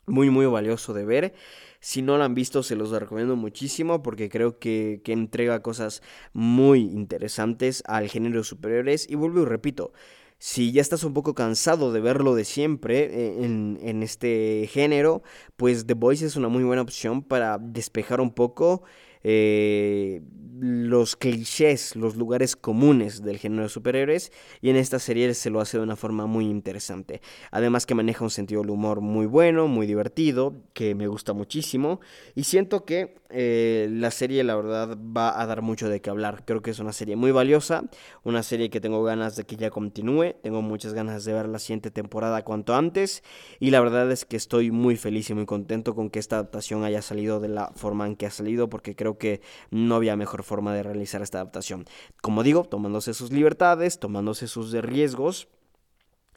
muy 0.07 0.29
muy 0.29 0.45
valioso 0.45 0.93
de 0.93 1.05
ver. 1.05 1.33
Si 1.79 2.01
no 2.01 2.17
lo 2.17 2.23
han 2.23 2.35
visto, 2.35 2.63
se 2.63 2.75
los 2.75 2.91
recomiendo 2.91 3.35
muchísimo 3.35 4.01
porque 4.01 4.29
creo 4.29 4.59
que, 4.59 5.01
entrega 5.05 5.61
cosas 5.61 6.01
muy 6.33 6.81
interesantes 6.81 7.83
al 7.85 8.09
género 8.09 8.43
superiores. 8.43 9.09
Y 9.09 9.15
vuelvo 9.15 9.41
y 9.41 9.45
repito, 9.45 9.93
si 10.39 10.71
ya 10.71 10.81
estás 10.81 11.03
un 11.03 11.13
poco 11.13 11.33
cansado 11.33 11.91
de 11.91 11.99
verlo 11.99 12.35
de 12.35 12.45
siempre 12.45 13.05
eh, 13.05 13.43
en, 13.43 13.79
en, 13.81 14.03
este 14.03 14.69
género, 14.71 15.23
pues 15.55 15.85
The 15.85 15.93
Voice 15.93 16.25
es 16.25 16.35
una 16.35 16.47
muy 16.47 16.63
buena 16.63 16.81
opción 16.81 17.23
para 17.23 17.57
despejar 17.57 18.21
un 18.21 18.31
poco 18.31 18.83
eh, 19.23 20.21
los 20.60 21.15
clichés, 21.15 21.95
los 21.95 22.15
lugares 22.15 22.56
comunes 22.56 23.21
del 23.23 23.38
género 23.38 23.63
de 23.63 23.69
superhéroes 23.69 24.32
y 24.62 24.69
en 24.69 24.75
esta 24.75 24.99
serie 24.99 25.34
se 25.34 25.49
lo 25.49 25.62
hace 25.62 25.77
de 25.77 25.84
una 25.84 25.95
forma 25.95 26.25
muy 26.25 26.45
interesante. 26.45 27.21
Además 27.51 27.86
que 27.86 27.95
maneja 27.95 28.23
un 28.23 28.30
sentido 28.30 28.62
del 28.62 28.71
humor 28.71 29.01
muy 29.01 29.25
bueno, 29.25 29.67
muy 29.67 29.86
divertido, 29.86 30.56
que 30.73 30.95
me 30.95 31.08
gusta 31.08 31.34
muchísimo 31.34 31.99
y 32.36 32.43
siento 32.43 32.86
que 32.86 33.15
eh, 33.29 33.87
la 33.91 34.11
serie 34.11 34.43
la 34.43 34.55
verdad 34.55 34.97
va 34.97 35.39
a 35.39 35.45
dar 35.45 35.61
mucho 35.61 35.89
de 35.89 36.01
qué 36.01 36.09
hablar. 36.09 36.43
Creo 36.45 36.61
que 36.61 36.71
es 36.71 36.79
una 36.79 36.93
serie 36.93 37.15
muy 37.15 37.31
valiosa, 37.31 37.83
una 38.23 38.43
serie 38.43 38.69
que 38.69 38.79
tengo 38.79 39.03
ganas 39.03 39.35
de 39.35 39.43
que 39.43 39.55
ya 39.55 39.69
continúe, 39.69 40.35
tengo 40.41 40.61
muchas 40.61 40.93
ganas 40.93 41.25
de 41.25 41.33
ver 41.33 41.47
la 41.47 41.59
siguiente 41.59 41.91
temporada 41.91 42.43
cuanto 42.43 42.75
antes 42.75 43.23
y 43.59 43.71
la 43.71 43.81
verdad 43.81 44.11
es 44.11 44.25
que 44.25 44.37
estoy 44.37 44.71
muy 44.71 44.95
feliz 44.95 45.29
y 45.29 45.33
muy 45.33 45.45
contento 45.45 45.95
con 45.95 46.09
que 46.09 46.19
esta 46.19 46.37
adaptación 46.37 46.83
haya 46.83 47.01
salido 47.01 47.39
de 47.39 47.49
la 47.49 47.71
forma 47.75 48.07
en 48.07 48.15
que 48.15 48.25
ha 48.25 48.31
salido 48.31 48.69
porque 48.69 48.95
creo 48.95 49.17
que 49.17 49.41
no 49.71 49.95
había 49.95 50.15
mejor 50.15 50.43
forma 50.43 50.73
de 50.73 50.83
realizar 50.83 51.21
esta 51.21 51.39
adaptación. 51.39 51.85
Como 52.21 52.43
digo, 52.43 52.63
tomándose 52.63 53.13
sus 53.13 53.31
libertades, 53.31 53.99
tomándose 53.99 54.47
sus 54.47 54.71
riesgos 54.71 55.47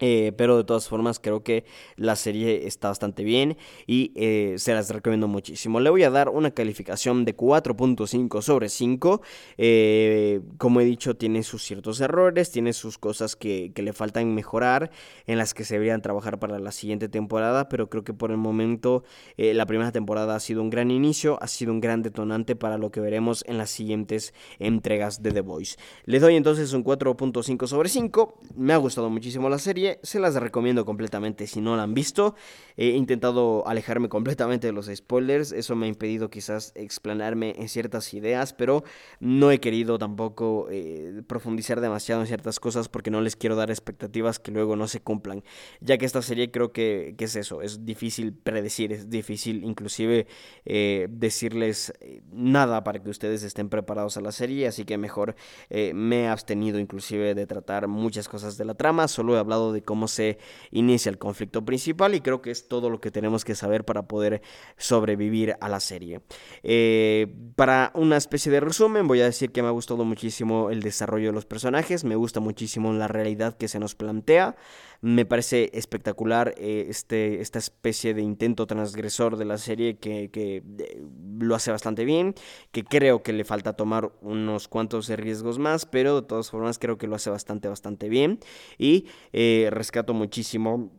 eh, 0.01 0.33
pero 0.37 0.57
de 0.57 0.65
todas 0.65 0.89
formas 0.89 1.19
creo 1.21 1.43
que 1.43 1.65
la 1.97 2.17
serie 2.17 2.67
está 2.67 2.89
bastante 2.89 3.23
bien 3.23 3.57
y 3.87 4.13
eh, 4.17 4.55
se 4.57 4.75
las 4.75 4.91
recomiendo 4.91 5.29
muchísimo. 5.29 5.79
Le 5.79 5.91
voy 5.91 6.03
a 6.05 6.11
dar 6.11 6.31
una 6.31 6.51
calificación 6.51 7.25
de 7.25 7.37
4.5 7.37 8.43
sobre 8.43 8.69
5. 8.69 9.21
Eh, 9.59 10.41
como 10.59 10.81
he 10.81 10.85
dicho, 10.85 11.17
tiene 11.17 11.43
sus 11.43 11.63
ciertos 11.63 12.01
errores, 12.01 12.51
tiene 12.51 12.73
sus 12.73 12.99
cosas 12.99 13.37
que, 13.37 13.73
que, 13.75 13.83
le 13.83 13.93
faltan 13.93 14.35
mejorar, 14.35 14.91
en 15.27 15.39
las 15.39 15.55
que 15.55 15.65
se 15.65 15.75
deberían 15.75 16.03
trabajar 16.03 16.39
para 16.39 16.59
la 16.59 16.73
siguiente 16.73 17.09
temporada, 17.09 17.69
pero 17.69 17.89
creo 17.91 18.05
que 18.05 18.15
por 18.15 18.31
el 18.31 18.37
momento 18.37 19.05
la 19.37 19.67
primera 19.67 19.93
temporada 19.93 20.37
ha 20.37 20.41
sido 20.41 20.63
un 20.63 20.71
gran 20.71 20.91
inicio, 20.91 21.39
ha 21.43 21.47
sido 21.47 21.73
un 21.73 21.81
gran 21.81 22.03
detonante 22.03 22.57
para 22.57 22.79
lo 22.79 22.91
que 22.91 23.01
veremos 23.01 23.45
en 23.47 23.59
las 23.59 23.71
siguientes 23.71 24.35
entregas 24.59 25.23
de 25.23 25.33
The 25.33 25.41
Voice. 25.41 25.77
Le 26.05 26.21
doy 26.21 26.37
entonces 26.37 26.73
un 26.73 26.85
4.5 26.85 27.67
sobre 27.67 27.89
5. 27.89 28.39
Me 28.57 28.73
ha 28.73 28.77
gustado 28.77 29.11
muchísimo 29.11 29.49
la 29.49 29.59
serie 29.59 29.89
se 30.03 30.20
las 30.20 30.35
recomiendo 30.35 30.85
completamente 30.85 31.46
si 31.46 31.61
no 31.61 31.76
la 31.76 31.83
han 31.83 31.94
visto. 31.94 32.35
He 32.76 32.90
intentado 32.90 33.66
alejarme 33.66 34.09
completamente 34.09 34.66
de 34.66 34.72
los 34.72 34.87
spoilers, 34.87 35.53
eso 35.53 35.76
me 35.76 35.87
ha 35.87 35.88
impedido 35.88 36.31
quizás 36.31 36.72
explanarme 36.74 37.55
en 37.59 37.68
ciertas 37.68 38.14
ideas, 38.14 38.53
pero 38.53 38.85
no 39.18 39.50
he 39.50 39.61
querido 39.61 39.98
tampoco 39.98 40.68
eh, 40.70 41.22
profundizar 41.26 41.81
demasiado 41.81 42.22
en 42.22 42.26
ciertas 42.26 42.61
cosas 42.61 42.88
porque 42.88 43.11
no 43.11 43.20
les 43.20 43.37
quiero 43.37 43.57
dar 43.57 43.70
expectativas 43.70 44.38
que 44.38 44.50
luego 44.50 44.76
no 44.76 44.88
se 44.88 45.00
cumplan, 45.00 45.42
ya 45.81 45.98
que 45.98 46.07
esta 46.07 46.22
serie 46.22 46.50
creo 46.50 46.72
que, 46.72 47.14
es 47.18 47.37
eso, 47.37 47.61
es 47.61 47.85
difícil 47.85 48.33
predecir, 48.33 48.92
es 48.92 49.11
difícil 49.11 49.62
inclusive 49.62 50.26
eh, 50.64 51.07
decirles 51.11 51.92
eh, 52.00 52.22
nada 52.33 52.83
para 52.83 53.03
que 53.03 53.11
ustedes 53.11 53.42
estén 53.42 53.68
preparados 53.68 54.16
a 54.16 54.20
la 54.20 54.33
serie, 54.33 54.66
así 54.66 54.85
que 54.85 54.96
mejor 54.96 55.35
me 55.70 56.22
he 56.22 56.29
abstenido 56.29 56.79
inclusive 56.79 57.35
de 57.35 57.46
tratar 57.46 57.88
muchas 57.88 58.29
cosas 58.29 58.57
de 58.57 58.64
la 58.64 58.74
trama, 58.74 59.09
solo 59.09 59.37
he 59.37 59.38
hablado 59.38 59.72
de 59.72 59.80
cómo 59.83 60.09
se 60.09 60.38
inicia 60.71 61.11
el 61.11 61.19
conflicto 61.19 61.64
principal 61.64 62.14
y 62.14 62.21
creo 62.21 62.43
que 62.43 62.51
es 62.51 62.69
todo 62.69 62.90
lo 62.90 63.01
que 63.01 63.11
tenemos 63.11 63.45
que 63.45 63.55
saber 63.55 63.85
para 63.85 64.07
poder 64.07 64.43
sobrevivir 64.77 65.57
a 65.61 65.69
la 65.69 65.81
serie. 65.81 66.21
Eh, 66.63 67.27
para 67.57 67.90
una 67.94 68.17
especie 68.17 68.52
de 68.52 68.61
resumen 68.61 69.09
voy 69.09 69.21
a 69.21 69.25
decir 69.25 69.52
que 69.52 69.63
me 69.63 69.69
ha 69.69 69.73
gustado 69.73 70.04
muchísimo 70.04 70.71
el 70.71 70.83
desarrollo 70.83 71.29
de 71.29 71.33
los 71.33 71.46
personajes, 71.46 72.04
me 72.04 72.17
gusta 72.17 72.40
muchísimo 72.40 72.92
la 72.92 73.09
realidad 73.09 73.57
que 73.57 73.69
se 73.69 73.79
nos 73.79 73.94
plantea. 73.94 74.57
Me 75.03 75.25
parece 75.25 75.71
espectacular 75.73 76.55
eh, 76.59 76.87
este, 76.90 77.40
esta 77.40 77.59
especie 77.59 78.13
de 78.13 78.21
intento 78.21 78.67
transgresor 78.67 79.38
de 79.38 79.46
la 79.46 79.57
serie 79.57 79.96
que, 79.98 80.31
que 80.31 80.57
eh, 80.79 81.03
lo 81.38 81.55
hace 81.55 81.71
bastante 81.71 82.05
bien, 82.05 82.35
que 82.71 82.85
creo 82.85 83.23
que 83.23 83.33
le 83.33 83.44
falta 83.44 83.73
tomar 83.73 84.13
unos 84.21 84.69
cuantos 84.69 85.09
riesgos 85.09 85.59
más, 85.59 85.87
pero 85.87 86.21
de 86.21 86.27
todas 86.27 86.51
formas 86.51 86.79
creo 86.79 86.98
que 86.98 87.07
lo 87.07 87.17
hace 87.17 87.31
bastante, 87.31 87.69
bastante 87.69 88.11
bien. 88.11 88.40
Y 88.77 89.07
eh, 89.33 89.69
rescato 89.71 90.13
muchísimo 90.13 90.90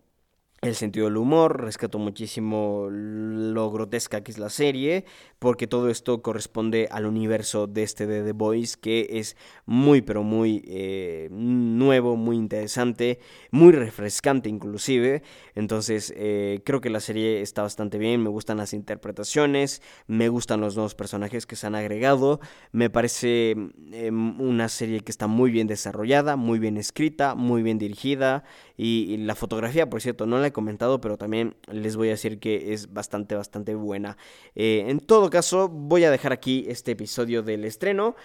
el 0.61 0.75
sentido 0.75 1.07
del 1.07 1.17
humor, 1.17 1.59
rescato 1.59 1.97
muchísimo 1.97 2.87
lo 2.91 3.71
grotesca 3.71 4.21
que 4.21 4.31
es 4.31 4.37
la 4.37 4.49
serie, 4.49 5.05
porque 5.39 5.65
todo 5.65 5.89
esto 5.89 6.21
corresponde 6.21 6.87
al 6.91 7.07
universo 7.07 7.65
de 7.65 7.81
este 7.81 8.05
de 8.05 8.21
The 8.23 8.33
Boys, 8.33 8.77
que 8.77 9.07
es 9.09 9.35
muy, 9.65 10.03
pero 10.03 10.21
muy 10.21 10.63
eh, 10.67 11.29
nuevo, 11.31 12.15
muy 12.15 12.37
interesante, 12.37 13.19
muy 13.49 13.71
refrescante 13.71 14.49
inclusive. 14.49 15.23
Entonces, 15.55 16.13
eh, 16.15 16.61
creo 16.63 16.79
que 16.79 16.91
la 16.91 16.99
serie 16.99 17.41
está 17.41 17.63
bastante 17.63 17.97
bien, 17.97 18.21
me 18.21 18.29
gustan 18.29 18.57
las 18.57 18.73
interpretaciones, 18.73 19.81
me 20.05 20.29
gustan 20.29 20.61
los 20.61 20.75
nuevos 20.75 20.93
personajes 20.93 21.47
que 21.47 21.55
se 21.55 21.65
han 21.65 21.73
agregado, 21.73 22.39
me 22.71 22.91
parece 22.91 23.55
em, 23.93 24.39
una 24.39 24.69
serie 24.69 24.99
que 24.99 25.11
está 25.11 25.25
muy 25.25 25.49
bien 25.49 25.65
desarrollada, 25.65 26.35
muy 26.35 26.59
bien 26.59 26.77
escrita, 26.77 27.33
muy 27.33 27.63
bien 27.63 27.79
dirigida, 27.79 28.43
y, 28.83 29.17
la 29.17 29.35
fotografía, 29.35 29.89
por 29.91 30.01
cierto, 30.01 30.25
no 30.25 30.39
la 30.39 30.50
comentado, 30.51 31.01
pero 31.01 31.17
también 31.17 31.55
les 31.71 31.95
voy 31.95 32.09
a 32.09 32.11
decir 32.11 32.39
que 32.39 32.73
es 32.73 32.93
bastante, 32.93 33.35
bastante 33.35 33.75
buena. 33.75 34.17
Eh, 34.55 34.85
en 34.87 34.99
todo 34.99 35.29
caso, 35.29 35.69
voy 35.69 36.03
a 36.03 36.11
dejar 36.11 36.33
aquí 36.33 36.65
este 36.67 36.91
episodio 36.91 37.43
del 37.43 37.65
estreno. 37.65 38.15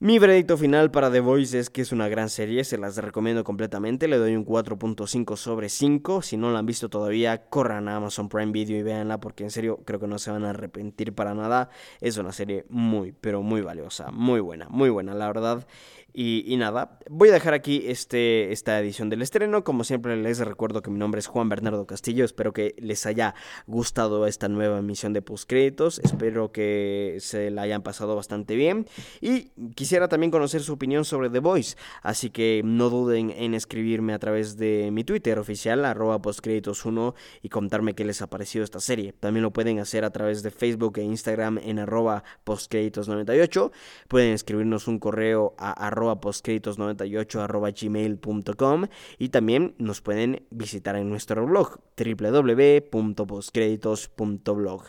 Mi 0.00 0.20
veredicto 0.20 0.56
final 0.56 0.92
para 0.92 1.10
The 1.10 1.18
Voice 1.18 1.58
es 1.58 1.70
que 1.70 1.82
es 1.82 1.90
una 1.90 2.06
gran 2.08 2.28
serie, 2.28 2.62
se 2.62 2.78
las 2.78 2.96
recomiendo 2.98 3.42
completamente, 3.42 4.06
le 4.06 4.16
doy 4.16 4.36
un 4.36 4.46
4.5 4.46 5.36
sobre 5.36 5.68
5, 5.68 6.22
si 6.22 6.36
no 6.36 6.52
la 6.52 6.60
han 6.60 6.66
visto 6.66 6.88
todavía, 6.88 7.48
corran 7.48 7.88
a 7.88 7.96
Amazon 7.96 8.28
Prime 8.28 8.52
Video 8.52 8.78
y 8.78 8.84
véanla 8.84 9.18
porque 9.18 9.42
en 9.42 9.50
serio 9.50 9.80
creo 9.84 9.98
que 9.98 10.06
no 10.06 10.20
se 10.20 10.30
van 10.30 10.44
a 10.44 10.50
arrepentir 10.50 11.16
para 11.16 11.34
nada, 11.34 11.70
es 12.00 12.16
una 12.16 12.30
serie 12.30 12.64
muy, 12.68 13.10
pero 13.10 13.42
muy 13.42 13.60
valiosa, 13.60 14.12
muy 14.12 14.38
buena, 14.38 14.68
muy 14.68 14.88
buena 14.88 15.14
la 15.14 15.26
verdad. 15.26 15.66
Y, 16.14 16.56
nada, 16.56 16.98
voy 17.10 17.28
a 17.28 17.32
dejar 17.32 17.54
aquí 17.54 17.84
este, 17.86 18.50
esta 18.50 18.80
edición 18.80 19.10
del 19.10 19.22
estreno. 19.22 19.62
Como 19.62 19.84
siempre 19.84 20.16
les 20.16 20.38
recuerdo 20.38 20.82
que 20.82 20.90
mi 20.90 20.98
nombre 20.98 21.20
es 21.20 21.26
Juan 21.26 21.48
Bernardo 21.48 21.86
Castillo. 21.86 22.24
Espero 22.24 22.52
que 22.52 22.74
les 22.78 23.04
haya 23.06 23.34
gustado 23.66 24.26
esta 24.26 24.48
nueva 24.48 24.78
emisión 24.78 25.12
de 25.12 25.22
postcréditos. 25.22 25.98
Espero 26.00 26.50
que 26.50 27.18
se 27.20 27.50
la 27.50 27.62
hayan 27.62 27.82
pasado 27.82 28.16
bastante 28.16 28.56
bien. 28.56 28.86
Y 29.20 29.50
quisiera 29.74 30.08
también 30.08 30.30
conocer 30.32 30.62
su 30.62 30.72
opinión 30.72 31.04
sobre 31.04 31.28
The 31.30 31.40
Voice. 31.40 31.76
Así 32.02 32.30
que 32.30 32.62
no 32.64 32.88
duden 32.88 33.30
en 33.30 33.54
escribirme 33.54 34.14
a 34.14 34.18
través 34.18 34.56
de 34.56 34.90
mi 34.90 35.04
Twitter 35.04 35.38
oficial, 35.38 35.84
arroba 35.84 36.20
postcréditos1, 36.20 37.14
y 37.42 37.48
contarme 37.50 37.94
qué 37.94 38.04
les 38.04 38.22
ha 38.22 38.30
parecido 38.30 38.64
esta 38.64 38.80
serie. 38.80 39.12
También 39.12 39.42
lo 39.42 39.52
pueden 39.52 39.78
hacer 39.78 40.04
a 40.04 40.10
través 40.10 40.42
de 40.42 40.50
Facebook 40.50 40.98
e 40.98 41.02
Instagram 41.02 41.58
en 41.58 41.78
arroba 41.78 42.24
postcréditos98. 42.44 43.70
Pueden 44.08 44.32
escribirnos 44.32 44.88
un 44.88 44.98
correo 44.98 45.54
a 45.58 45.70
postcréditos98 46.06 47.82
gmail.com 47.82 48.86
y 49.18 49.28
también 49.28 49.74
nos 49.78 50.00
pueden 50.00 50.46
visitar 50.50 50.96
en 50.96 51.10
nuestro 51.10 51.46
blog 51.46 51.80
www.postcréditos.blog. 51.96 54.82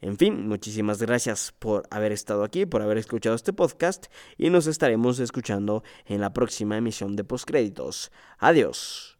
En 0.00 0.16
fin, 0.16 0.48
muchísimas 0.48 1.00
gracias 1.00 1.54
por 1.58 1.84
haber 1.90 2.12
estado 2.12 2.44
aquí, 2.44 2.66
por 2.66 2.82
haber 2.82 2.98
escuchado 2.98 3.36
este 3.36 3.52
podcast 3.52 4.06
y 4.36 4.50
nos 4.50 4.66
estaremos 4.66 5.18
escuchando 5.18 5.82
en 6.06 6.20
la 6.20 6.32
próxima 6.32 6.76
emisión 6.76 7.16
de 7.16 7.24
Postcréditos. 7.24 8.12
Adiós. 8.38 9.13